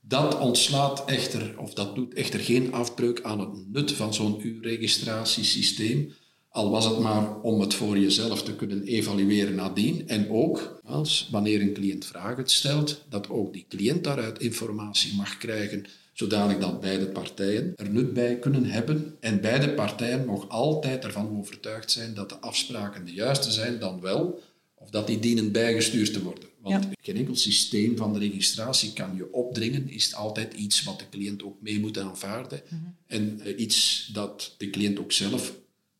Dat 0.00 0.38
ontslaat 0.38 1.04
echter, 1.04 1.58
of 1.58 1.74
dat 1.74 1.94
doet 1.94 2.14
echter 2.14 2.40
geen 2.40 2.72
afbreuk 2.72 3.22
aan 3.22 3.40
het 3.40 3.68
nut 3.72 3.92
van 3.92 4.14
zo'n 4.14 4.46
uurregistratiesysteem, 4.46 6.12
al 6.58 6.70
was 6.70 6.84
het 6.84 6.98
maar 6.98 7.40
om 7.40 7.60
het 7.60 7.74
voor 7.74 7.98
jezelf 7.98 8.42
te 8.42 8.54
kunnen 8.56 8.82
evalueren 8.82 9.54
nadien. 9.54 10.08
En 10.08 10.30
ook, 10.30 10.80
als 10.84 11.28
wanneer 11.30 11.60
een 11.60 11.72
cliënt 11.72 12.06
vragen 12.06 12.48
stelt, 12.48 13.04
dat 13.08 13.30
ook 13.30 13.52
die 13.52 13.66
cliënt 13.68 14.04
daaruit 14.04 14.38
informatie 14.38 15.14
mag 15.14 15.36
krijgen 15.36 15.86
zodanig 16.12 16.58
dat 16.58 16.80
beide 16.80 17.06
partijen 17.06 17.72
er 17.76 17.90
nut 17.90 18.12
bij 18.12 18.38
kunnen 18.38 18.64
hebben 18.64 19.16
en 19.20 19.40
beide 19.40 19.70
partijen 19.70 20.26
nog 20.26 20.48
altijd 20.48 21.04
ervan 21.04 21.38
overtuigd 21.38 21.90
zijn 21.90 22.14
dat 22.14 22.28
de 22.28 22.38
afspraken 22.40 23.04
de 23.04 23.12
juiste 23.12 23.50
zijn 23.50 23.78
dan 23.78 24.00
wel, 24.00 24.40
of 24.74 24.90
dat 24.90 25.06
die 25.06 25.18
dienen 25.18 25.52
bijgestuurd 25.52 26.12
te 26.12 26.22
worden. 26.22 26.48
Want 26.60 26.86
geen 27.00 27.16
enkel 27.16 27.36
systeem 27.36 27.96
van 27.96 28.12
de 28.12 28.18
registratie 28.18 28.92
kan 28.92 29.16
je 29.16 29.32
opdringen, 29.32 29.88
is 29.90 30.14
altijd 30.14 30.54
iets 30.54 30.82
wat 30.82 30.98
de 30.98 31.08
cliënt 31.10 31.42
ook 31.42 31.62
mee 31.62 31.80
moet 31.80 31.98
aanvaarden 31.98 32.62
Mhm. 32.68 32.82
en 33.06 33.40
uh, 33.44 33.58
iets 33.58 34.10
dat 34.12 34.54
de 34.58 34.70
cliënt 34.70 34.98
ook 34.98 35.12
zelf 35.12 35.52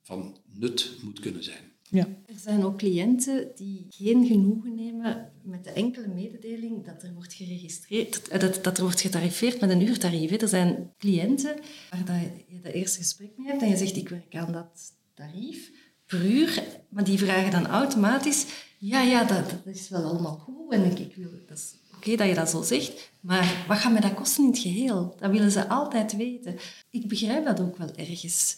van 0.09 0.37
nut 0.53 0.97
moet 1.03 1.21
kunnen 1.21 1.45
zijn. 1.45 1.65
Ja. 1.91 2.07
Er 2.27 2.39
zijn 2.39 2.65
ook 2.65 2.79
cliënten 2.79 3.49
die 3.57 3.87
geen 3.89 4.27
genoegen 4.27 4.75
nemen 4.75 5.33
met 5.43 5.65
de 5.65 5.71
enkele 5.71 6.09
mededeling 6.09 6.85
dat 6.85 7.03
er 7.03 7.15
wordt 7.15 7.33
geregistreerd, 7.33 8.41
dat, 8.41 8.59
dat 8.63 8.77
er 8.77 8.83
wordt 8.83 9.01
getarifeerd 9.01 9.61
met 9.61 9.71
een 9.71 9.87
uurtarief. 9.87 10.31
Er 10.31 10.49
zijn 10.49 10.93
cliënten 10.99 11.57
waar 11.91 12.05
dat 12.05 12.17
je 12.49 12.61
de 12.61 12.73
eerste 12.73 12.99
gesprek 12.99 13.31
mee 13.37 13.47
hebt 13.47 13.63
en 13.63 13.69
je 13.69 13.77
zegt 13.77 13.97
ik 13.97 14.09
werk 14.09 14.35
aan 14.35 14.53
dat 14.53 14.93
tarief 15.15 15.71
per 16.07 16.25
uur, 16.25 16.63
maar 16.89 17.05
die 17.05 17.19
vragen 17.19 17.51
dan 17.51 17.67
automatisch 17.67 18.47
ja, 18.79 19.03
ja, 19.03 19.25
dat, 19.25 19.51
dat 19.51 19.75
is 19.75 19.89
wel 19.89 20.05
allemaal 20.05 20.37
goed 20.37 20.73
en 20.73 20.85
ik, 20.85 20.99
ik 20.99 21.15
wil, 21.15 21.31
dat 21.47 21.59
is 21.59 21.75
oké 21.97 22.17
dat 22.17 22.29
je 22.29 22.35
dat 22.35 22.51
zo 22.51 22.63
zegt, 22.63 23.11
maar 23.21 23.65
wat 23.69 23.79
gaat 23.79 23.93
mij 23.93 24.01
dat 24.01 24.15
kosten 24.15 24.45
in 24.45 24.51
het 24.51 24.59
geheel? 24.59 25.17
Dat 25.19 25.31
willen 25.31 25.51
ze 25.51 25.69
altijd 25.69 26.17
weten. 26.17 26.57
Ik 26.91 27.09
begrijp 27.09 27.45
dat 27.45 27.61
ook 27.61 27.77
wel 27.77 27.91
ergens 27.97 28.57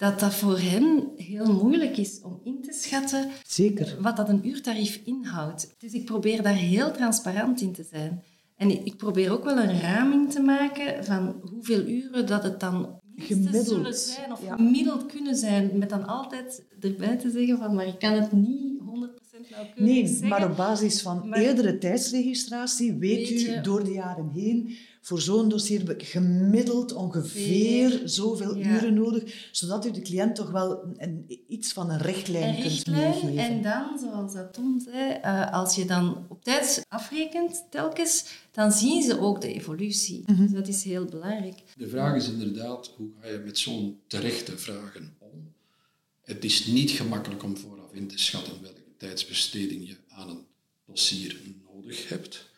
dat 0.00 0.20
dat 0.20 0.34
voor 0.34 0.58
hen 0.58 1.08
heel 1.16 1.52
moeilijk 1.62 1.96
is 1.96 2.20
om 2.22 2.40
in 2.44 2.62
te 2.62 2.72
schatten 2.72 3.28
Zeker. 3.46 3.96
wat 4.00 4.16
dat 4.16 4.28
een 4.28 4.46
uurtarief 4.48 5.00
inhoudt. 5.04 5.74
Dus 5.78 5.92
ik 5.92 6.04
probeer 6.04 6.42
daar 6.42 6.54
heel 6.54 6.90
transparant 6.92 7.60
in 7.60 7.72
te 7.72 7.86
zijn. 7.90 8.22
En 8.56 8.84
ik 8.86 8.96
probeer 8.96 9.30
ook 9.30 9.44
wel 9.44 9.58
een 9.58 9.80
raming 9.80 10.30
te 10.30 10.40
maken 10.40 11.04
van 11.04 11.40
hoeveel 11.50 11.86
uren 11.86 12.26
dat 12.26 12.42
het 12.42 12.60
dan 12.60 12.98
Gemiddeld, 13.16 13.66
zullen 13.66 13.94
zijn 13.94 14.32
of 14.32 14.42
ja. 14.44 14.56
gemiddeld 14.56 15.06
kunnen 15.06 15.36
zijn. 15.36 15.70
Met 15.78 15.88
dan 15.90 16.06
altijd 16.06 16.62
erbij 16.80 17.16
te 17.16 17.30
zeggen 17.30 17.58
van, 17.58 17.74
maar 17.74 17.86
ik 17.86 17.98
kan 17.98 18.12
het 18.12 18.32
niet 18.32 18.78
100% 18.80 18.84
nauwkeurig 19.50 19.74
Nee, 19.76 20.06
zeggen. 20.06 20.28
maar 20.28 20.50
op 20.50 20.56
basis 20.56 21.02
van 21.02 21.28
Maar- 21.28 21.38
eerdere 21.38 21.78
tijdsregistratie 21.78 22.92
weet, 22.94 23.28
Weet 23.28 23.42
u 23.42 23.60
door 23.60 23.84
de 23.84 23.92
jaren 23.92 24.28
heen 24.34 24.76
voor 25.00 25.20
zo'n 25.20 25.48
dossier 25.48 25.78
heb 25.78 25.90
ik 25.90 26.02
gemiddeld 26.08 26.92
ongeveer 26.92 28.00
zoveel 28.04 28.56
Ja. 28.56 28.66
uren 28.66 28.94
nodig, 28.94 29.48
zodat 29.52 29.86
u 29.86 29.90
de 29.90 30.00
cliënt 30.02 30.34
toch 30.34 30.50
wel 30.50 30.82
een, 30.82 30.94
een- 31.28 31.40
iets 31.48 31.72
van 31.72 31.90
een 31.90 31.98
richtlijn 31.98 32.48
een 32.48 32.54
kunt 32.60 32.64
richtlijn. 32.72 33.00
meegeven. 33.10 33.38
En 33.38 33.62
dan, 33.62 33.98
zoals 33.98 34.32
dat 34.34 34.52
Tom 34.52 34.80
zei, 34.80 35.12
eh, 35.12 35.52
als 35.52 35.74
je 35.74 35.84
dan 35.84 36.26
op 36.28 36.44
tijd 36.44 36.84
afrekent 36.88 37.64
telkens, 37.70 38.24
dan 38.52 38.72
zien 38.72 39.02
ze 39.02 39.18
ook 39.20 39.40
de 39.40 39.52
evolutie. 39.54 40.22
Mhm. 40.26 40.42
Dus 40.42 40.50
dat 40.52 40.68
is 40.68 40.84
heel 40.84 41.04
belangrijk. 41.04 41.62
De 41.76 41.88
vraag 41.88 42.16
is 42.16 42.28
inderdaad, 42.28 42.90
hoe 42.96 43.08
ga 43.20 43.28
je 43.28 43.38
met 43.44 43.58
zo'n 43.58 43.98
terechte 44.06 44.58
vragen 44.58 45.14
om? 45.18 45.52
Het 46.22 46.44
is 46.44 46.66
niet 46.66 46.90
gemakkelijk 46.90 47.42
om 47.42 47.56
vooraf 47.56 47.92
in 47.92 48.06
te 48.06 48.18
schatten 48.18 48.62
welke 48.62 48.80
tijdsbesteding 48.96 49.88
je 49.88 49.96
aan 50.08 50.28
een 50.30 50.44
dossier 50.86 51.40
nodig 51.74 52.08
hebt. 52.08 52.49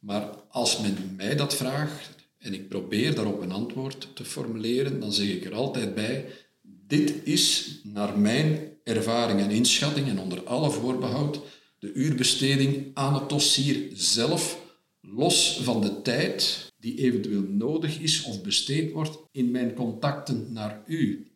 Maar 0.00 0.30
als 0.48 0.80
men 0.80 1.14
mij 1.16 1.36
dat 1.36 1.54
vraagt 1.54 2.10
en 2.38 2.54
ik 2.54 2.68
probeer 2.68 3.14
daarop 3.14 3.40
een 3.40 3.52
antwoord 3.52 4.08
te 4.14 4.24
formuleren, 4.24 5.00
dan 5.00 5.12
zeg 5.12 5.28
ik 5.28 5.44
er 5.44 5.54
altijd 5.54 5.94
bij, 5.94 6.26
dit 6.62 7.14
is 7.24 7.78
naar 7.82 8.18
mijn 8.18 8.70
ervaring 8.84 9.40
en 9.40 9.50
inschatting 9.50 10.08
en 10.08 10.20
onder 10.20 10.44
alle 10.44 10.70
voorbehoud 10.70 11.40
de 11.78 11.92
uurbesteding 11.92 12.90
aan 12.94 13.14
het 13.14 13.28
dossier 13.28 13.90
zelf, 13.94 14.60
los 15.00 15.60
van 15.62 15.80
de 15.80 16.02
tijd 16.02 16.68
die 16.78 16.98
eventueel 16.98 17.42
nodig 17.42 17.98
is 17.98 18.22
of 18.22 18.42
besteed 18.42 18.92
wordt 18.92 19.18
in 19.32 19.50
mijn 19.50 19.74
contacten 19.74 20.46
naar 20.52 20.82
u. 20.86 21.30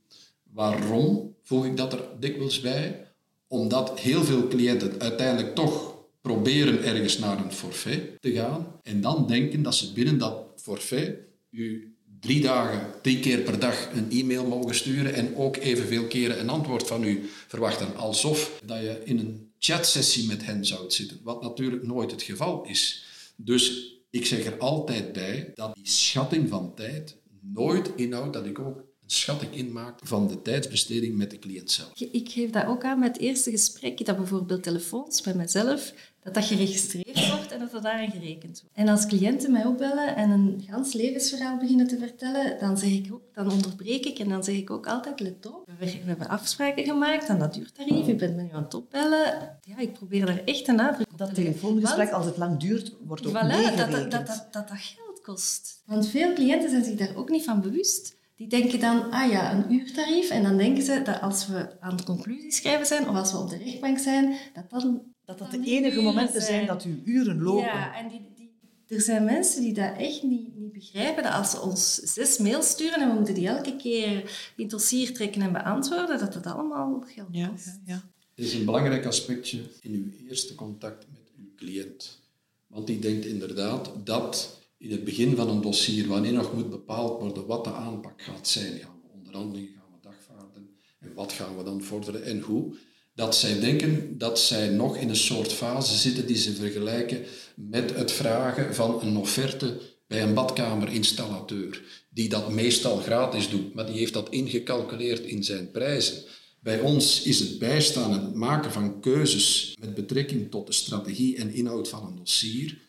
Waarom 0.52 1.34
voeg 1.42 1.64
ik 1.64 1.76
dat 1.76 1.92
er 1.92 2.08
dikwijls 2.20 2.60
bij? 2.60 3.06
Omdat 3.48 4.00
heel 4.00 4.24
veel 4.24 4.48
cliënten 4.48 5.00
uiteindelijk 5.00 5.54
toch 5.54 5.93
proberen 6.24 6.84
ergens 6.84 7.18
naar 7.18 7.44
een 7.44 7.52
forfait 7.52 8.20
te 8.20 8.32
gaan 8.32 8.80
en 8.82 9.00
dan 9.00 9.26
denken 9.26 9.62
dat 9.62 9.74
ze 9.74 9.92
binnen 9.92 10.18
dat 10.18 10.46
forfait 10.56 11.18
u 11.50 11.96
drie 12.20 12.40
dagen, 12.40 13.00
drie 13.02 13.20
keer 13.20 13.38
per 13.38 13.58
dag 13.58 13.88
een 13.92 14.10
e-mail 14.10 14.46
mogen 14.46 14.74
sturen 14.74 15.14
en 15.14 15.36
ook 15.36 15.56
evenveel 15.56 16.06
keren 16.06 16.40
een 16.40 16.48
antwoord 16.48 16.86
van 16.86 17.04
u 17.04 17.28
verwachten. 17.46 17.96
Alsof 17.96 18.60
dat 18.64 18.78
je 18.78 19.00
in 19.04 19.18
een 19.18 19.50
chatsessie 19.58 20.26
met 20.26 20.44
hen 20.44 20.66
zou 20.66 20.90
zitten, 20.90 21.20
wat 21.22 21.42
natuurlijk 21.42 21.82
nooit 21.82 22.10
het 22.10 22.22
geval 22.22 22.64
is. 22.66 23.04
Dus 23.36 23.94
ik 24.10 24.26
zeg 24.26 24.44
er 24.44 24.58
altijd 24.58 25.12
bij 25.12 25.50
dat 25.54 25.74
die 25.74 25.88
schatting 25.88 26.48
van 26.48 26.74
tijd 26.74 27.16
nooit 27.40 27.90
inhoudt 27.96 28.32
dat 28.32 28.46
ik 28.46 28.58
ook 28.58 28.76
een 28.76 29.10
schatting 29.10 29.54
inmaak 29.54 29.98
van 30.02 30.28
de 30.28 30.42
tijdsbesteding 30.42 31.16
met 31.16 31.30
de 31.30 31.38
cliënt 31.38 31.70
zelf. 31.70 32.00
Ik 32.00 32.28
geef 32.28 32.50
dat 32.50 32.66
ook 32.66 32.84
aan 32.84 32.98
met 32.98 33.12
het 33.12 33.20
eerste 33.20 33.50
gesprek, 33.50 34.06
dat 34.06 34.16
bijvoorbeeld 34.16 34.62
telefoons 34.62 35.20
bij 35.20 35.34
mezelf, 35.34 35.92
dat 36.24 36.34
dat 36.34 36.44
geregistreerd 36.44 37.28
wordt 37.30 37.52
en 37.52 37.58
dat 37.58 37.70
dat 37.70 37.82
daarin 37.82 38.10
gerekend 38.10 38.60
wordt. 38.60 38.76
En 38.76 38.88
als 38.88 39.06
cliënten 39.06 39.52
mij 39.52 39.64
opbellen 39.64 40.16
en 40.16 40.30
een 40.30 40.64
gans 40.68 40.92
levensverhaal 40.92 41.58
beginnen 41.58 41.86
te 41.86 41.98
vertellen, 41.98 42.58
dan, 42.58 42.78
zeg 42.78 42.90
ik 42.90 43.12
ook, 43.12 43.22
dan 43.32 43.52
onderbreek 43.52 44.04
ik 44.04 44.18
en 44.18 44.28
dan 44.28 44.44
zeg 44.44 44.54
ik 44.54 44.70
ook 44.70 44.86
altijd, 44.86 45.20
let 45.20 45.46
op, 45.46 45.68
we 45.78 45.90
hebben 46.04 46.28
afspraken 46.28 46.84
gemaakt 46.84 47.28
aan 47.28 47.38
dat 47.38 47.54
duurtarief, 47.54 48.08
u 48.08 48.14
bent 48.14 48.36
me 48.36 48.42
nu 48.42 48.48
aan 48.52 48.62
het 48.62 48.74
opbellen. 48.74 49.58
Ja, 49.62 49.78
ik 49.78 49.92
probeer 49.92 50.26
daar 50.26 50.42
echt 50.44 50.68
een 50.68 50.76
nadruk 50.76 51.12
op 51.12 51.18
Dat 51.18 51.34
telefoongesprek, 51.34 52.10
als 52.10 52.26
het 52.26 52.36
lang 52.36 52.60
duurt, 52.60 52.94
wordt 53.04 53.26
ook 53.26 53.32
voilà, 53.32 53.46
meegerekend. 53.46 53.76
dat, 53.76 54.10
dat, 54.10 54.26
dat, 54.26 54.48
dat 54.50 54.68
dat 54.68 54.78
geld 54.78 55.20
kost. 55.22 55.82
Want 55.86 56.08
veel 56.08 56.32
cliënten 56.32 56.70
zijn 56.70 56.84
zich 56.84 56.94
daar 56.94 57.16
ook 57.16 57.28
niet 57.28 57.44
van 57.44 57.60
bewust. 57.60 58.16
Die 58.36 58.48
denken 58.48 58.80
dan, 58.80 59.10
ah 59.10 59.30
ja, 59.30 59.52
een 59.52 59.72
uurtarief. 59.72 60.30
En 60.30 60.42
dan 60.42 60.56
denken 60.56 60.82
ze 60.82 61.02
dat 61.04 61.20
als 61.20 61.46
we 61.46 61.80
aan 61.80 61.96
de 61.96 62.04
conclusie 62.04 62.52
schrijven 62.52 62.86
zijn, 62.86 63.08
of 63.08 63.16
als 63.16 63.32
we 63.32 63.38
op 63.38 63.50
de 63.50 63.56
rechtbank 63.56 63.98
zijn, 63.98 64.36
dat 64.52 64.70
dan 64.70 65.13
Dat 65.26 65.38
dat 65.38 65.50
de 65.50 65.60
enige 65.64 66.00
momenten 66.00 66.40
zijn 66.40 66.54
zijn. 66.54 66.66
dat 66.66 66.82
uw 66.82 66.96
uren 67.04 67.42
lopen. 67.42 67.64
Ja, 67.64 67.96
en 67.96 68.08
die, 68.08 68.20
die, 68.36 68.96
er 68.96 69.00
zijn 69.00 69.24
mensen 69.24 69.62
die 69.62 69.72
dat 69.72 69.96
echt 69.96 70.22
niet, 70.22 70.56
niet 70.56 70.72
begrijpen. 70.72 71.22
Dat 71.22 71.32
als 71.32 71.50
ze 71.50 71.60
ons 71.60 71.94
zes 71.94 72.38
mails 72.38 72.68
sturen 72.70 73.00
en 73.00 73.08
we 73.08 73.14
moeten 73.14 73.34
die 73.34 73.48
elke 73.48 73.76
keer 73.76 74.10
in 74.56 74.62
het 74.62 74.70
dossier 74.70 75.12
trekken 75.14 75.42
en 75.42 75.52
beantwoorden, 75.52 76.18
dat 76.18 76.32
dat 76.32 76.46
allemaal 76.46 77.04
geld 77.06 77.28
Ja, 77.30 77.46
kost. 77.48 77.66
ja, 77.66 77.80
ja. 77.86 78.02
Dit 78.34 78.46
is 78.46 78.54
een 78.54 78.64
belangrijk 78.64 79.06
aspectje 79.06 79.60
in 79.80 79.92
uw 79.92 80.28
eerste 80.28 80.54
contact 80.54 81.06
met 81.12 81.32
uw 81.38 81.54
cliënt. 81.56 82.20
Want 82.66 82.86
die 82.86 82.98
denkt 82.98 83.24
inderdaad 83.26 83.90
dat 84.04 84.60
in 84.78 84.90
het 84.90 85.04
begin 85.04 85.36
van 85.36 85.48
een 85.48 85.60
dossier, 85.60 86.06
wanneer 86.06 86.32
nog 86.32 86.54
moet 86.54 86.70
bepaald 86.70 87.20
worden 87.20 87.46
wat 87.46 87.64
de 87.64 87.72
aanpak 87.72 88.22
gaat 88.22 88.48
zijn, 88.48 88.78
gaan 88.78 89.00
we 89.02 89.08
onderhandelingen, 89.18 89.72
gaan 89.72 89.90
we 89.92 90.08
dagvaarden 90.08 90.70
en 91.00 91.14
wat 91.14 91.32
gaan 91.32 91.56
we 91.56 91.62
dan 91.64 91.82
vorderen 91.82 92.24
en 92.24 92.40
hoe, 92.40 92.74
dat 93.14 93.36
zij 93.36 93.60
denken 93.60 94.18
dat 94.18 94.40
zij 94.40 94.68
nog 94.68 94.96
in 94.96 95.08
een 95.08 95.16
soort 95.16 95.52
fase 95.52 95.96
zitten 95.96 96.26
die 96.26 96.36
ze 96.36 96.54
vergelijken 96.54 97.24
met 97.56 97.94
het 97.94 98.12
vragen 98.12 98.74
van 98.74 99.02
een 99.02 99.16
offerte 99.16 99.80
bij 100.06 100.22
een 100.22 100.34
badkamerinstallateur, 100.34 101.82
die 102.10 102.28
dat 102.28 102.50
meestal 102.50 102.96
gratis 102.96 103.48
doet, 103.48 103.74
maar 103.74 103.86
die 103.86 103.98
heeft 103.98 104.12
dat 104.12 104.28
ingecalculeerd 104.28 105.24
in 105.24 105.44
zijn 105.44 105.70
prijzen. 105.70 106.22
Bij 106.60 106.80
ons 106.80 107.22
is 107.22 107.38
het 107.38 107.58
bijstaan 107.58 108.12
en 108.12 108.24
het 108.24 108.34
maken 108.34 108.72
van 108.72 109.00
keuzes 109.00 109.76
met 109.80 109.94
betrekking 109.94 110.50
tot 110.50 110.66
de 110.66 110.72
strategie 110.72 111.36
en 111.36 111.54
inhoud 111.54 111.88
van 111.88 112.06
een 112.06 112.16
dossier 112.16 112.82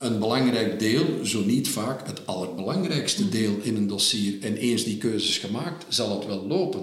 een 0.00 0.18
belangrijk 0.18 0.78
deel, 0.78 1.04
zo 1.24 1.44
niet 1.44 1.68
vaak 1.68 2.06
het 2.06 2.26
allerbelangrijkste 2.26 3.28
deel 3.28 3.56
in 3.62 3.76
een 3.76 3.86
dossier. 3.86 4.42
En 4.42 4.56
eens 4.56 4.84
die 4.84 4.98
keuzes 4.98 5.38
gemaakt, 5.38 5.84
zal 5.88 6.18
het 6.18 6.26
wel 6.26 6.46
lopen. 6.46 6.82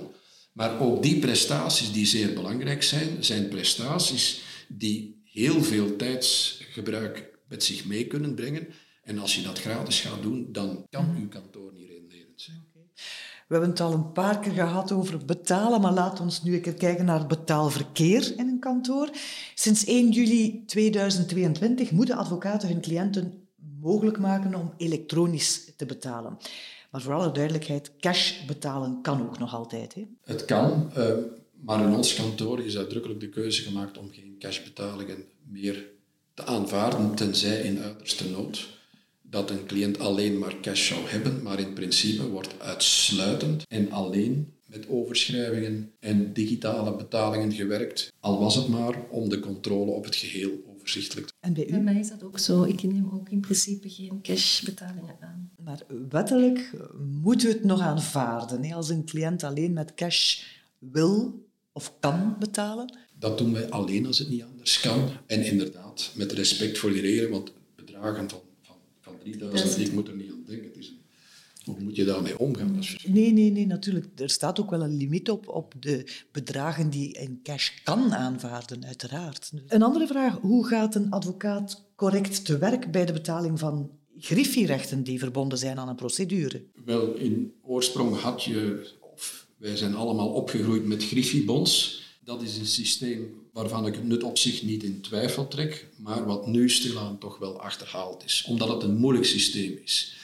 Maar 0.57 0.79
ook 0.79 1.03
die 1.03 1.19
prestaties 1.19 1.91
die 1.91 2.05
zeer 2.05 2.33
belangrijk 2.33 2.83
zijn, 2.83 3.23
zijn 3.23 3.47
prestaties 3.47 4.41
die 4.67 5.21
heel 5.23 5.63
veel 5.63 5.95
tijdsgebruik 5.95 7.39
met 7.47 7.63
zich 7.63 7.85
mee 7.85 8.07
kunnen 8.07 8.35
brengen. 8.35 8.67
En 9.03 9.19
als 9.19 9.35
je 9.35 9.41
dat 9.41 9.59
gratis 9.59 10.01
gaat 10.01 10.21
doen, 10.21 10.47
dan 10.51 10.85
kan 10.89 11.15
uw 11.19 11.27
kantoor 11.27 11.71
niet 11.73 11.89
renderend 11.89 12.41
zijn. 12.41 12.65
We 13.47 13.53
hebben 13.53 13.69
het 13.69 13.79
al 13.79 13.93
een 13.93 14.11
paar 14.11 14.39
keer 14.39 14.51
gehad 14.51 14.91
over 14.91 15.25
betalen, 15.25 15.81
maar 15.81 15.93
laat 15.93 16.19
ons 16.19 16.43
nu 16.43 16.55
een 16.55 16.61
keer 16.61 16.73
kijken 16.73 17.05
naar 17.05 17.19
het 17.19 17.27
betaalverkeer 17.27 18.33
in 18.37 18.47
een 18.47 18.59
kantoor. 18.59 19.09
Sinds 19.55 19.85
1 19.85 20.11
juli 20.11 20.63
2022 20.65 21.91
moeten 21.91 22.17
advocaten 22.17 22.67
hun 22.67 22.81
cliënten 22.81 23.47
mogelijk 23.81 24.19
maken 24.19 24.55
om 24.55 24.73
elektronisch 24.77 25.75
te 25.75 25.85
betalen. 25.85 26.37
Maar 26.89 27.01
voor 27.01 27.13
alle 27.13 27.31
duidelijkheid, 27.31 27.91
cash 27.99 28.45
betalen 28.45 29.01
kan 29.01 29.21
ook 29.21 29.39
nog 29.39 29.53
altijd. 29.53 29.93
Hè? 29.93 30.07
Het 30.23 30.45
kan, 30.45 30.91
eh, 30.93 31.13
maar 31.61 31.83
in 31.85 31.95
ons 31.95 32.13
kantoor 32.13 32.59
is 32.59 32.77
uitdrukkelijk 32.77 33.19
de 33.19 33.29
keuze 33.29 33.61
gemaakt 33.61 33.97
om 33.97 34.09
geen 34.11 34.35
cashbetalingen 34.39 35.25
meer 35.49 35.85
te 36.33 36.45
aanvaarden, 36.45 37.15
tenzij 37.15 37.61
in 37.61 37.81
uiterste 37.81 38.29
nood 38.29 38.67
dat 39.21 39.49
een 39.49 39.65
cliënt 39.65 39.99
alleen 39.99 40.37
maar 40.37 40.59
cash 40.61 40.87
zou 40.87 40.99
hebben, 41.05 41.43
maar 41.43 41.59
in 41.59 41.73
principe 41.73 42.29
wordt 42.29 42.59
uitsluitend 42.59 43.63
en 43.67 43.91
alleen 43.91 44.53
met 44.65 44.89
overschrijvingen 44.89 45.91
en 45.99 46.33
digitale 46.33 46.95
betalingen 46.95 47.51
gewerkt, 47.51 48.13
al 48.19 48.39
was 48.39 48.55
het 48.55 48.67
maar 48.67 49.01
om 49.09 49.29
de 49.29 49.39
controle 49.39 49.91
op 49.91 50.03
het 50.03 50.15
geheel 50.15 50.51
overzichtelijk 50.87 51.31
En 51.39 51.53
bij 51.53 51.81
mij 51.81 51.99
is 51.99 52.09
dat 52.09 52.23
ook 52.23 52.39
zo. 52.39 52.63
Ik 52.63 52.83
neem 52.83 53.09
ook 53.11 53.29
in 53.29 53.39
principe 53.39 53.89
geen 53.89 54.21
cashbetalingen 54.21 55.17
aan. 55.19 55.51
Maar 55.63 55.81
wettelijk 56.09 56.71
moeten 57.21 57.47
we 57.47 57.53
het 57.53 57.63
nog 57.63 57.81
aanvaarden. 57.81 58.63
Hè? 58.63 58.75
Als 58.75 58.89
een 58.89 59.05
cliënt 59.05 59.43
alleen 59.43 59.73
met 59.73 59.93
cash 59.93 60.43
wil 60.77 61.45
of 61.71 61.93
kan 61.99 62.35
betalen. 62.39 62.97
Dat 63.19 63.37
doen 63.37 63.53
wij 63.53 63.69
alleen 63.69 64.05
als 64.05 64.19
het 64.19 64.29
niet 64.29 64.43
anders 64.43 64.79
kan. 64.79 65.09
En 65.25 65.45
inderdaad, 65.45 66.11
met 66.15 66.31
respect 66.31 66.77
voor 66.77 66.91
die 66.91 67.01
regelen, 67.01 67.29
want 67.29 67.51
bedragen 67.75 68.29
van, 68.29 68.41
van, 68.61 68.75
van 69.01 69.13
3000, 69.23 69.77
ik 69.77 69.93
moet 69.93 70.07
er 70.07 70.15
niet 70.15 70.31
aan 70.31 70.43
denken. 70.45 70.67
Het 70.67 70.77
is 70.77 70.87
een, 70.87 70.96
hoe 71.67 71.83
moet 71.83 71.95
je 71.95 72.05
daarmee 72.05 72.39
omgaan? 72.39 72.83
Nee, 73.07 73.31
nee, 73.31 73.51
nee, 73.51 73.65
natuurlijk. 73.65 74.07
Er 74.15 74.29
staat 74.29 74.59
ook 74.59 74.69
wel 74.69 74.81
een 74.81 74.97
limiet 74.97 75.29
op, 75.29 75.47
op 75.47 75.73
de 75.79 76.07
bedragen 76.31 76.89
die 76.89 77.13
in 77.13 77.39
cash 77.43 77.69
kan 77.83 78.13
aanvaarden, 78.13 78.85
uiteraard. 78.85 79.51
Een 79.67 79.81
andere 79.81 80.07
vraag, 80.07 80.37
hoe 80.41 80.67
gaat 80.67 80.95
een 80.95 81.09
advocaat 81.09 81.85
correct 81.95 82.45
te 82.45 82.57
werk 82.57 82.91
bij 82.91 83.05
de 83.05 83.13
betaling 83.13 83.59
van 83.59 83.91
griffierechten 84.17 85.03
die 85.03 85.19
verbonden 85.19 85.57
zijn 85.57 85.77
aan 85.77 85.89
een 85.89 85.95
procedure? 85.95 86.65
Wel, 86.85 87.13
in 87.13 87.53
oorsprong 87.61 88.19
had 88.19 88.43
je, 88.43 88.89
of 89.13 89.47
wij 89.57 89.75
zijn 89.75 89.95
allemaal 89.95 90.29
opgegroeid 90.29 90.85
met 90.85 91.03
griffiebonds. 91.05 92.05
Dat 92.23 92.41
is 92.41 92.57
een 92.57 92.65
systeem 92.65 93.45
waarvan 93.53 93.87
ik 93.87 93.95
het 93.95 94.03
nut 94.03 94.23
op 94.23 94.37
zich 94.37 94.63
niet 94.63 94.83
in 94.83 95.01
twijfel 95.01 95.47
trek, 95.47 95.89
maar 95.97 96.25
wat 96.25 96.47
nu 96.47 96.69
stilaan 96.69 97.17
toch 97.17 97.37
wel 97.37 97.61
achterhaald 97.61 98.23
is, 98.23 98.45
omdat 98.47 98.67
het 98.67 98.83
een 98.83 98.97
moeilijk 98.97 99.25
systeem 99.25 99.79
is. 99.83 100.15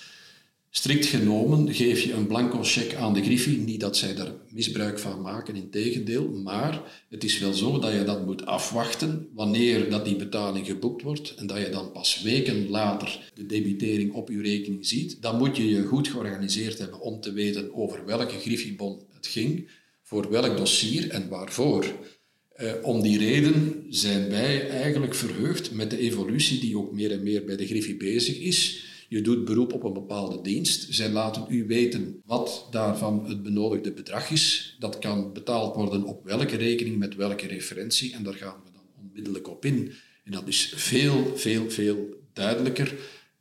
Strikt 0.75 1.05
genomen 1.05 1.73
geef 1.73 2.01
je 2.01 2.13
een 2.13 2.27
blanco 2.27 2.63
cheque 2.63 2.97
aan 2.97 3.13
de 3.13 3.23
Griffie. 3.23 3.57
Niet 3.57 3.79
dat 3.79 3.97
zij 3.97 4.15
daar 4.15 4.31
misbruik 4.49 4.99
van 4.99 5.21
maken, 5.21 5.55
in 5.55 5.69
tegendeel. 5.69 6.29
Maar 6.29 7.05
het 7.09 7.23
is 7.23 7.39
wel 7.39 7.53
zo 7.53 7.79
dat 7.79 7.93
je 7.93 8.03
dat 8.03 8.25
moet 8.25 8.45
afwachten 8.45 9.27
wanneer 9.33 9.89
dat 9.89 10.05
die 10.05 10.15
betaling 10.15 10.65
geboekt 10.65 11.01
wordt. 11.01 11.35
En 11.35 11.47
dat 11.47 11.57
je 11.57 11.69
dan 11.69 11.91
pas 11.91 12.21
weken 12.21 12.69
later 12.69 13.31
de 13.33 13.45
debitering 13.45 14.13
op 14.13 14.29
je 14.29 14.41
rekening 14.41 14.85
ziet. 14.85 15.21
Dan 15.21 15.37
moet 15.37 15.57
je 15.57 15.69
je 15.69 15.83
goed 15.83 16.07
georganiseerd 16.07 16.77
hebben 16.77 16.99
om 16.99 17.21
te 17.21 17.31
weten 17.33 17.75
over 17.75 18.05
welke 18.05 18.39
Griffiebon 18.39 19.01
het 19.11 19.27
ging. 19.27 19.69
Voor 20.03 20.29
welk 20.29 20.57
dossier 20.57 21.09
en 21.09 21.29
waarvoor. 21.29 21.85
Eh, 22.53 22.71
om 22.81 23.01
die 23.01 23.17
reden 23.17 23.85
zijn 23.89 24.29
wij 24.29 24.69
eigenlijk 24.69 25.15
verheugd 25.15 25.71
met 25.71 25.89
de 25.89 25.97
evolutie 25.97 26.59
die 26.59 26.77
ook 26.77 26.91
meer 26.91 27.11
en 27.11 27.23
meer 27.23 27.45
bij 27.45 27.55
de 27.55 27.67
Griffie 27.67 27.97
bezig 27.97 28.39
is. 28.39 28.91
Je 29.13 29.21
doet 29.21 29.45
beroep 29.45 29.73
op 29.73 29.83
een 29.83 29.93
bepaalde 29.93 30.41
dienst. 30.41 30.93
Zij 30.93 31.09
laten 31.09 31.45
u 31.49 31.65
weten 31.67 32.21
wat 32.25 32.67
daarvan 32.71 33.25
het 33.27 33.43
benodigde 33.43 33.91
bedrag 33.91 34.29
is. 34.29 34.75
Dat 34.79 34.99
kan 34.99 35.33
betaald 35.33 35.75
worden 35.75 36.03
op 36.03 36.23
welke 36.23 36.55
rekening, 36.55 36.97
met 36.97 37.15
welke 37.15 37.47
referentie. 37.47 38.13
En 38.13 38.23
daar 38.23 38.33
gaan 38.33 38.55
we 38.65 38.71
dan 38.71 38.83
onmiddellijk 38.99 39.47
op 39.47 39.65
in. 39.65 39.93
En 40.23 40.31
dat 40.31 40.47
is 40.47 40.73
veel, 40.75 41.31
veel, 41.35 41.69
veel 41.69 41.97
duidelijker 42.33 42.95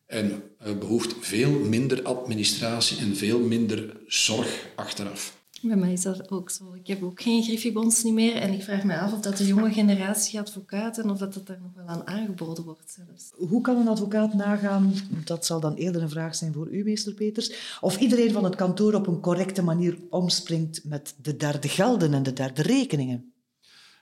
en 0.06 0.42
eh, 0.58 0.78
behoeft 0.78 1.14
veel 1.20 1.50
minder 1.50 2.02
administratie 2.02 2.98
en 2.98 3.16
veel 3.16 3.40
minder 3.40 3.96
zorg 4.06 4.68
achteraf. 4.76 5.41
Bij 5.62 5.76
mij 5.76 5.92
is 5.92 6.02
dat 6.02 6.30
ook 6.30 6.50
zo. 6.50 6.74
Ik 6.74 6.86
heb 6.86 7.02
ook 7.02 7.22
geen 7.22 7.42
Griffibonds 7.42 8.02
niet 8.02 8.12
meer. 8.12 8.34
En 8.34 8.52
ik 8.52 8.62
vraag 8.62 8.84
me 8.84 8.98
af 8.98 9.12
of 9.12 9.20
dat 9.20 9.36
de 9.36 9.46
jonge 9.46 9.72
generatie 9.72 10.40
advocaten, 10.40 11.10
of 11.10 11.18
dat 11.18 11.34
het 11.34 11.46
daar 11.46 11.60
nog 11.62 11.72
wel 11.74 11.86
aan 11.86 12.06
aangeboden 12.06 12.64
wordt 12.64 12.90
zelfs. 12.90 13.48
Hoe 13.48 13.60
kan 13.60 13.76
een 13.76 13.88
advocaat 13.88 14.34
nagaan, 14.34 14.94
dat 15.24 15.46
zal 15.46 15.60
dan 15.60 15.74
eerder 15.74 16.02
een 16.02 16.10
vraag 16.10 16.34
zijn 16.34 16.52
voor 16.52 16.68
u, 16.68 16.84
meester 16.84 17.14
Peters, 17.14 17.78
of 17.80 17.98
iedereen 17.98 18.32
van 18.32 18.44
het 18.44 18.54
kantoor 18.54 18.94
op 18.94 19.06
een 19.06 19.20
correcte 19.20 19.62
manier 19.62 19.98
omspringt 20.10 20.84
met 20.84 21.14
de 21.22 21.36
derde 21.36 21.68
gelden 21.68 22.14
en 22.14 22.22
de 22.22 22.32
derde 22.32 22.62
rekeningen? 22.62 23.32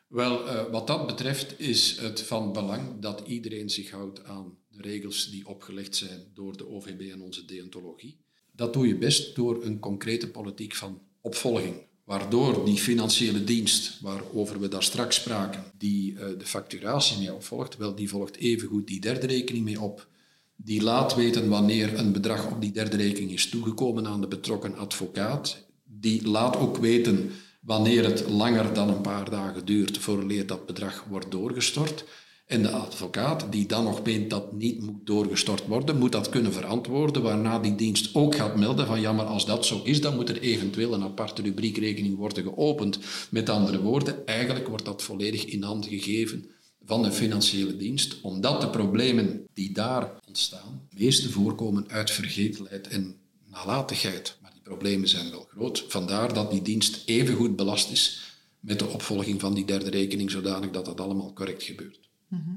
Wel, 0.06 0.46
uh, 0.46 0.70
wat 0.70 0.86
dat 0.86 1.06
betreft 1.06 1.60
is 1.60 1.98
het 1.98 2.20
van 2.20 2.52
belang 2.52 3.00
dat 3.00 3.22
iedereen 3.26 3.70
zich 3.70 3.90
houdt 3.90 4.24
aan 4.24 4.56
de 4.68 4.82
regels 4.82 5.30
die 5.30 5.48
opgelegd 5.48 5.96
zijn 5.96 6.20
door 6.34 6.56
de 6.56 6.68
OVB 6.68 7.00
en 7.12 7.22
onze 7.22 7.44
deontologie. 7.44 8.18
Dat 8.52 8.72
doe 8.72 8.86
je 8.86 8.98
best 8.98 9.36
door 9.36 9.64
een 9.64 9.78
concrete 9.78 10.30
politiek 10.30 10.74
van 10.74 11.00
opvolging. 11.20 11.74
Waardoor 12.04 12.64
die 12.64 12.78
financiële 12.78 13.44
dienst, 13.44 13.98
waarover 14.00 14.60
we 14.60 14.68
daar 14.68 14.82
straks 14.82 15.16
spraken, 15.16 15.64
die 15.78 16.12
uh, 16.12 16.18
de 16.38 16.46
facturatie 16.46 17.18
mee 17.18 17.34
opvolgt, 17.34 17.76
wel, 17.76 17.94
die 17.94 18.08
volgt 18.08 18.36
evengoed 18.36 18.86
die 18.86 19.00
derde 19.00 19.26
rekening 19.26 19.64
mee 19.64 19.80
op. 19.80 20.08
Die 20.56 20.82
laat 20.82 21.14
weten 21.14 21.48
wanneer 21.48 21.98
een 21.98 22.12
bedrag 22.12 22.50
op 22.50 22.60
die 22.60 22.72
derde 22.72 22.96
rekening 22.96 23.32
is 23.32 23.48
toegekomen 23.48 24.06
aan 24.06 24.20
de 24.20 24.26
betrokken 24.26 24.76
advocaat. 24.76 25.64
Die 25.84 26.28
laat 26.28 26.56
ook 26.56 26.76
weten 26.76 27.30
wanneer 27.60 28.04
het 28.04 28.28
langer 28.28 28.74
dan 28.74 28.88
een 28.88 29.00
paar 29.00 29.30
dagen 29.30 29.64
duurt 29.64 29.98
vooraleer 29.98 30.46
dat 30.46 30.66
bedrag 30.66 31.04
wordt 31.08 31.30
doorgestort. 31.30 32.04
En 32.50 32.62
de 32.62 32.70
advocaat 32.70 33.52
die 33.52 33.66
dan 33.66 33.84
nog 33.84 34.02
meent 34.02 34.30
dat 34.30 34.52
niet 34.52 34.80
moet 34.80 35.06
doorgestort 35.06 35.66
worden, 35.66 35.98
moet 35.98 36.12
dat 36.12 36.28
kunnen 36.28 36.52
verantwoorden, 36.52 37.22
waarna 37.22 37.58
die 37.58 37.74
dienst 37.74 38.14
ook 38.14 38.34
gaat 38.34 38.56
melden 38.56 38.86
van 38.86 39.00
ja, 39.00 39.12
maar 39.12 39.24
als 39.24 39.46
dat 39.46 39.66
zo 39.66 39.80
is, 39.84 40.00
dan 40.00 40.14
moet 40.14 40.28
er 40.28 40.40
eventueel 40.40 40.94
een 40.94 41.02
aparte 41.02 41.42
rubriekrekening 41.42 42.16
worden 42.16 42.42
geopend. 42.42 42.98
Met 43.28 43.48
andere 43.48 43.80
woorden, 43.80 44.26
eigenlijk 44.26 44.68
wordt 44.68 44.84
dat 44.84 45.02
volledig 45.02 45.44
in 45.44 45.62
handen 45.62 45.90
gegeven 45.90 46.50
van 46.84 47.02
de 47.02 47.12
financiële 47.12 47.76
dienst, 47.76 48.20
omdat 48.20 48.60
de 48.60 48.68
problemen 48.68 49.46
die 49.54 49.72
daar 49.72 50.12
ontstaan, 50.26 50.88
meeste 50.96 51.30
voorkomen 51.30 51.84
uit 51.88 52.10
vergetelheid 52.10 52.88
en 52.88 53.16
nalatigheid. 53.50 54.36
Maar 54.42 54.52
die 54.52 54.62
problemen 54.62 55.08
zijn 55.08 55.30
wel 55.30 55.46
groot. 55.50 55.84
Vandaar 55.88 56.34
dat 56.34 56.50
die 56.50 56.62
dienst 56.62 57.02
evengoed 57.04 57.56
belast 57.56 57.90
is 57.90 58.34
met 58.60 58.78
de 58.78 58.86
opvolging 58.86 59.40
van 59.40 59.54
die 59.54 59.64
derde 59.64 59.90
rekening, 59.90 60.30
zodanig 60.30 60.70
dat 60.70 60.84
dat 60.84 61.00
allemaal 61.00 61.32
correct 61.32 61.62
gebeurt. 61.62 62.09
Mhm. 62.30 62.54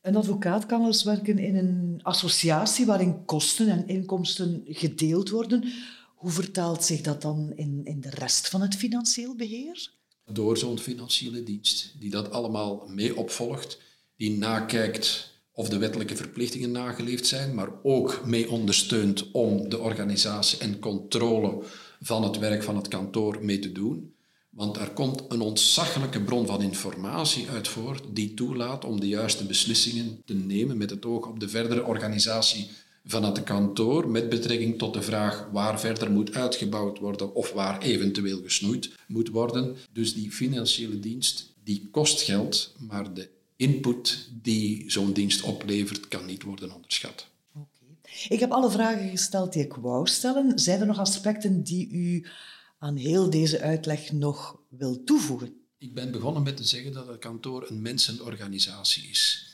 Een 0.00 0.16
advocaat 0.16 0.66
kan 0.66 0.86
eens 0.86 1.02
werken 1.02 1.38
in 1.38 1.56
een 1.56 2.00
associatie 2.02 2.86
waarin 2.86 3.24
kosten 3.24 3.68
en 3.68 3.88
inkomsten 3.88 4.62
gedeeld 4.64 5.30
worden. 5.30 5.72
Hoe 6.14 6.30
vertaalt 6.30 6.84
zich 6.84 7.00
dat 7.00 7.22
dan 7.22 7.52
in, 7.56 7.80
in 7.84 8.00
de 8.00 8.10
rest 8.10 8.48
van 8.48 8.60
het 8.60 8.74
financieel 8.74 9.36
beheer? 9.36 9.90
Door 10.24 10.58
zo'n 10.58 10.78
financiële 10.78 11.42
dienst 11.42 11.94
die 11.98 12.10
dat 12.10 12.30
allemaal 12.30 12.86
mee 12.86 13.16
opvolgt, 13.16 13.80
die 14.16 14.38
nakijkt 14.38 15.32
of 15.52 15.68
de 15.68 15.78
wettelijke 15.78 16.16
verplichtingen 16.16 16.70
nageleefd 16.70 17.26
zijn, 17.26 17.54
maar 17.54 17.68
ook 17.82 18.26
mee 18.26 18.50
ondersteunt 18.50 19.30
om 19.30 19.68
de 19.68 19.78
organisatie 19.78 20.58
en 20.58 20.78
controle 20.78 21.64
van 22.00 22.22
het 22.22 22.38
werk 22.38 22.62
van 22.62 22.76
het 22.76 22.88
kantoor 22.88 23.44
mee 23.44 23.58
te 23.58 23.72
doen. 23.72 24.11
Want 24.52 24.76
er 24.76 24.90
komt 24.90 25.22
een 25.28 25.40
ontzaglijke 25.40 26.22
bron 26.22 26.46
van 26.46 26.62
informatie 26.62 27.48
uit 27.48 27.68
voort 27.68 28.04
die 28.10 28.34
toelaat 28.34 28.84
om 28.84 29.00
de 29.00 29.08
juiste 29.08 29.44
beslissingen 29.44 30.22
te 30.24 30.34
nemen 30.34 30.76
met 30.76 30.90
het 30.90 31.04
oog 31.04 31.26
op 31.26 31.40
de 31.40 31.48
verdere 31.48 31.84
organisatie 31.84 32.70
van 33.04 33.24
het 33.24 33.42
kantoor 33.42 34.08
met 34.08 34.28
betrekking 34.28 34.78
tot 34.78 34.94
de 34.94 35.02
vraag 35.02 35.48
waar 35.52 35.80
verder 35.80 36.10
moet 36.10 36.34
uitgebouwd 36.34 36.98
worden 36.98 37.34
of 37.34 37.52
waar 37.52 37.80
eventueel 37.80 38.42
gesnoeid 38.42 38.90
moet 39.06 39.28
worden. 39.28 39.76
Dus 39.92 40.14
die 40.14 40.30
financiële 40.30 40.98
dienst 40.98 41.52
die 41.64 41.88
kost 41.90 42.20
geld, 42.20 42.74
maar 42.78 43.14
de 43.14 43.28
input 43.56 44.28
die 44.42 44.90
zo'n 44.90 45.12
dienst 45.12 45.42
oplevert 45.42 46.08
kan 46.08 46.26
niet 46.26 46.42
worden 46.42 46.74
onderschat. 46.74 47.26
Ik 48.28 48.40
heb 48.40 48.50
alle 48.50 48.70
vragen 48.70 49.08
gesteld 49.08 49.52
die 49.52 49.64
ik 49.64 49.74
wou 49.74 50.08
stellen. 50.08 50.58
Zijn 50.58 50.80
er 50.80 50.86
nog 50.86 50.98
aspecten 50.98 51.62
die 51.62 51.88
u 51.90 52.26
aan 52.82 52.96
heel 52.96 53.30
deze 53.30 53.60
uitleg 53.60 54.12
nog 54.12 54.60
wil 54.68 55.04
toevoegen? 55.04 55.54
Ik 55.78 55.94
ben 55.94 56.10
begonnen 56.10 56.42
met 56.42 56.56
te 56.56 56.64
zeggen 56.64 56.92
dat 56.92 57.06
het 57.06 57.18
kantoor 57.18 57.66
een 57.68 57.82
mensenorganisatie 57.82 59.08
is. 59.10 59.46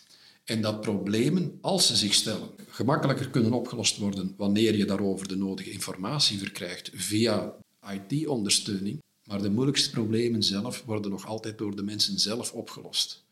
En 0.45 0.61
dat 0.61 0.81
problemen, 0.81 1.59
als 1.61 1.87
ze 1.87 1.97
zich 1.97 2.15
stellen, 2.15 2.49
gemakkelijker 2.69 3.31
kunnen 3.31 3.53
opgelost 3.53 3.97
worden 3.97 4.35
wanneer 4.37 4.77
je 4.77 4.85
daarover 4.85 5.29
de 5.29 5.37
nodige 5.37 5.71
informatie 5.71 6.39
verkrijgt 6.39 6.91
via 6.95 7.55
IT-ondersteuning. 7.93 9.03
Maar 9.25 9.43
de 9.43 9.51
moeilijkste 9.51 9.91
problemen 9.91 10.43
zelf 10.43 10.83
worden 10.87 11.11
nog 11.11 11.27
altijd 11.27 11.59
door 11.59 11.77
de 11.77 11.83
mensen 11.83 12.19
zelf 12.19 12.53
opgelost. 12.53 13.25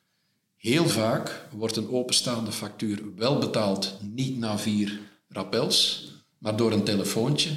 Heel 0.57 0.89
vaak 0.89 1.49
wordt 1.53 1.77
een 1.77 1.91
openstaande 1.91 2.53
factuur 2.53 3.15
wel 3.15 3.39
betaald, 3.39 3.99
niet 4.03 4.39
na 4.39 4.59
vier 4.59 5.01
rappels, 5.29 6.11
maar 6.39 6.57
door 6.57 6.73
een 6.73 6.85
telefoontje 6.85 7.51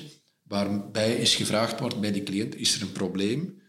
waarbij 0.49 1.15
is 1.15 1.35
gevraagd 1.35 1.79
wordt 1.79 1.99
bij 1.99 2.11
de 2.11 2.23
cliënt, 2.23 2.55
is 2.55 2.75
er 2.75 2.81
een 2.81 2.91
probleem? 2.91 3.61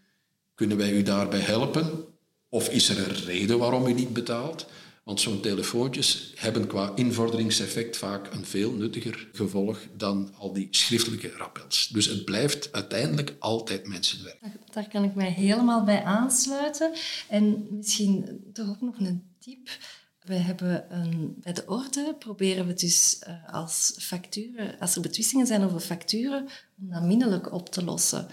Kunnen 0.54 0.76
wij 0.76 0.92
u 0.92 1.02
daarbij 1.02 1.40
helpen? 1.40 2.04
Of 2.48 2.68
is 2.68 2.88
er 2.88 3.08
een 3.08 3.24
reden 3.24 3.58
waarom 3.58 3.86
u 3.86 3.92
niet 3.92 4.12
betaalt? 4.12 4.66
Want 5.04 5.20
zo'n 5.20 5.40
telefoontjes 5.40 6.32
hebben 6.36 6.66
qua 6.66 6.92
invorderingseffect 6.94 7.96
vaak 7.96 8.32
een 8.32 8.44
veel 8.44 8.72
nuttiger 8.72 9.28
gevolg 9.32 9.78
dan 9.96 10.34
al 10.38 10.52
die 10.52 10.68
schriftelijke 10.70 11.30
rappels. 11.30 11.88
Dus 11.92 12.06
het 12.06 12.24
blijft 12.24 12.72
uiteindelijk 12.72 13.36
altijd 13.38 13.86
mensenwerk. 13.86 14.38
Daar 14.72 14.88
kan 14.88 15.04
ik 15.04 15.14
mij 15.14 15.30
helemaal 15.30 15.84
bij 15.84 16.02
aansluiten. 16.02 16.92
En 17.28 17.66
misschien 17.70 18.40
toch 18.52 18.68
ook 18.68 18.80
nog 18.80 18.98
een 18.98 19.22
tip. 19.38 19.68
We 20.24 20.34
hebben 20.34 20.94
een, 20.94 21.36
bij 21.40 21.52
de 21.52 21.66
orde 21.66 22.14
proberen 22.18 22.66
we 22.66 22.74
dus 22.74 23.22
uh, 23.28 23.54
als 23.54 23.94
facturen, 23.98 24.78
als 24.78 24.94
er 24.94 25.02
betwistingen 25.02 25.46
zijn 25.46 25.62
over 25.62 25.80
facturen, 25.80 26.48
om 26.80 26.90
dat 26.90 27.02
minnelijk 27.02 27.52
op 27.52 27.68
te 27.68 27.84
lossen. 27.84 28.26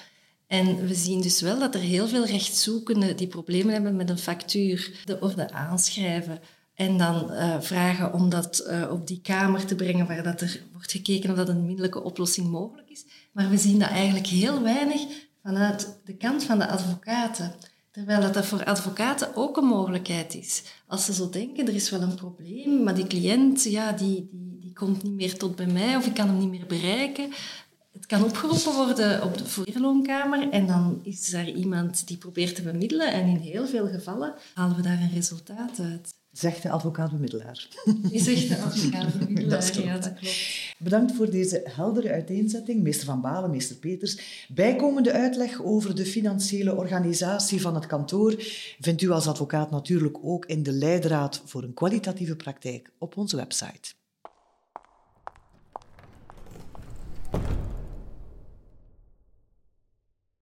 En 0.48 0.88
we 0.88 0.96
zien 0.96 1.22
dus 1.22 1.42
wel 1.42 1.60
dat 1.60 1.76
er 1.76 1.82
heel 1.82 2.08
veel 2.08 2.26
rechtszoekenden 2.26 3.18
die 3.18 3.28
problemen 3.28 3.74
hebben 3.74 3.96
met 3.96 4.10
een 4.10 4.18
factuur, 4.18 5.02
de 5.06 5.22
orde 5.22 5.52
aanschrijven 5.52 6.40
en 6.74 6.98
dan 6.98 7.32
uh, 7.32 7.62
vragen 7.62 8.14
om 8.14 8.30
dat 8.30 8.66
uh, 8.68 8.92
op 8.92 9.08
die 9.08 9.22
kamer 9.22 9.66
te 9.66 9.76
brengen 9.76 10.08
waar 10.08 10.24
dat 10.24 10.42
er 10.42 10.62
wordt 10.72 10.92
gekeken 10.92 11.30
of 11.30 11.36
dat 11.36 11.50
een 11.50 11.66
minnelijke 11.66 12.04
oplossing 12.04 12.48
mogelijk 12.48 12.90
is. 12.90 13.06
Maar 13.32 13.50
we 13.50 13.58
zien 13.58 13.80
dat 13.80 13.90
eigenlijk 13.90 14.28
heel 14.28 14.62
weinig 14.62 15.02
vanuit 15.44 16.00
de 16.06 16.16
kant 16.16 16.44
van 16.44 16.60
de 16.60 16.68
advocaten. 16.68 17.54
Terwijl 17.98 18.22
dat, 18.22 18.34
dat 18.34 18.46
voor 18.46 18.64
advocaten 18.64 19.36
ook 19.36 19.58
een 19.58 19.66
mogelijkheid 19.66 20.36
is. 20.36 20.64
Als 20.88 21.06
ze 21.06 21.14
zo 21.14 21.30
denken, 21.30 21.68
er 21.68 21.74
is 21.74 21.90
wel 21.90 22.02
een 22.02 22.16
probleem, 22.16 22.84
maar 22.84 22.96
die 22.96 23.08
cliënt 23.08 23.64
ja, 23.64 23.92
die, 23.92 24.30
die, 24.32 24.58
die 24.60 24.74
komt 24.74 25.04
niet 25.04 25.14
meer 25.14 25.38
tot 25.38 25.56
bij 25.56 25.66
mij 25.66 25.96
of 25.96 26.06
ik 26.06 26.14
kan 26.14 26.28
hem 26.28 26.38
niet 26.38 26.50
meer 26.50 26.66
bereiken. 26.68 27.30
Het 27.92 28.06
kan 28.06 28.24
opgeroepen 28.24 28.74
worden 28.74 29.24
op 29.24 29.38
de 29.38 29.46
voorloonkamer 29.46 30.50
en 30.50 30.68
dan 30.68 31.00
is 31.04 31.34
er 31.34 31.48
iemand 31.48 32.08
die 32.08 32.18
probeert 32.18 32.56
te 32.56 32.62
bemiddelen 32.62 33.12
en 33.12 33.28
in 33.28 33.38
heel 33.38 33.68
veel 33.68 33.88
gevallen 33.88 34.34
halen 34.54 34.76
we 34.76 34.82
daar 34.82 35.02
een 35.02 35.14
resultaat 35.14 35.80
uit. 35.80 36.14
Zegt 36.38 36.64
de 36.64 36.70
advocaat-bemiddelaar. 36.70 37.68
Die 38.02 38.22
zegt 38.22 38.48
de 38.50 38.58
advocaat-bemiddelaar, 38.66 39.84
ja, 39.84 39.98
dat 39.98 40.14
klopt. 40.14 40.76
Bedankt 40.78 41.16
voor 41.16 41.30
deze 41.30 41.62
heldere 41.64 42.12
uiteenzetting, 42.12 42.84
meester 42.84 43.06
Van 43.06 43.22
Balen, 43.22 43.50
meester 43.50 43.76
Peters. 43.76 44.46
Bijkomende 44.50 45.12
uitleg 45.12 45.64
over 45.64 45.96
de 45.96 46.06
financiële 46.06 46.76
organisatie 46.76 47.62
van 47.62 47.76
het 47.76 47.86
kantoor 47.86 48.36
vindt 48.80 49.02
u 49.02 49.10
als 49.10 49.28
advocaat 49.28 49.72
natuurlijk 49.72 50.18
ook 50.22 50.46
in 50.46 50.64
de 50.64 50.72
leidraad 50.72 51.42
voor 51.46 51.64
een 51.64 51.74
kwalitatieve 51.74 52.36
praktijk 52.36 52.92
op 52.98 53.18
onze 53.18 53.36
website. 53.36 53.97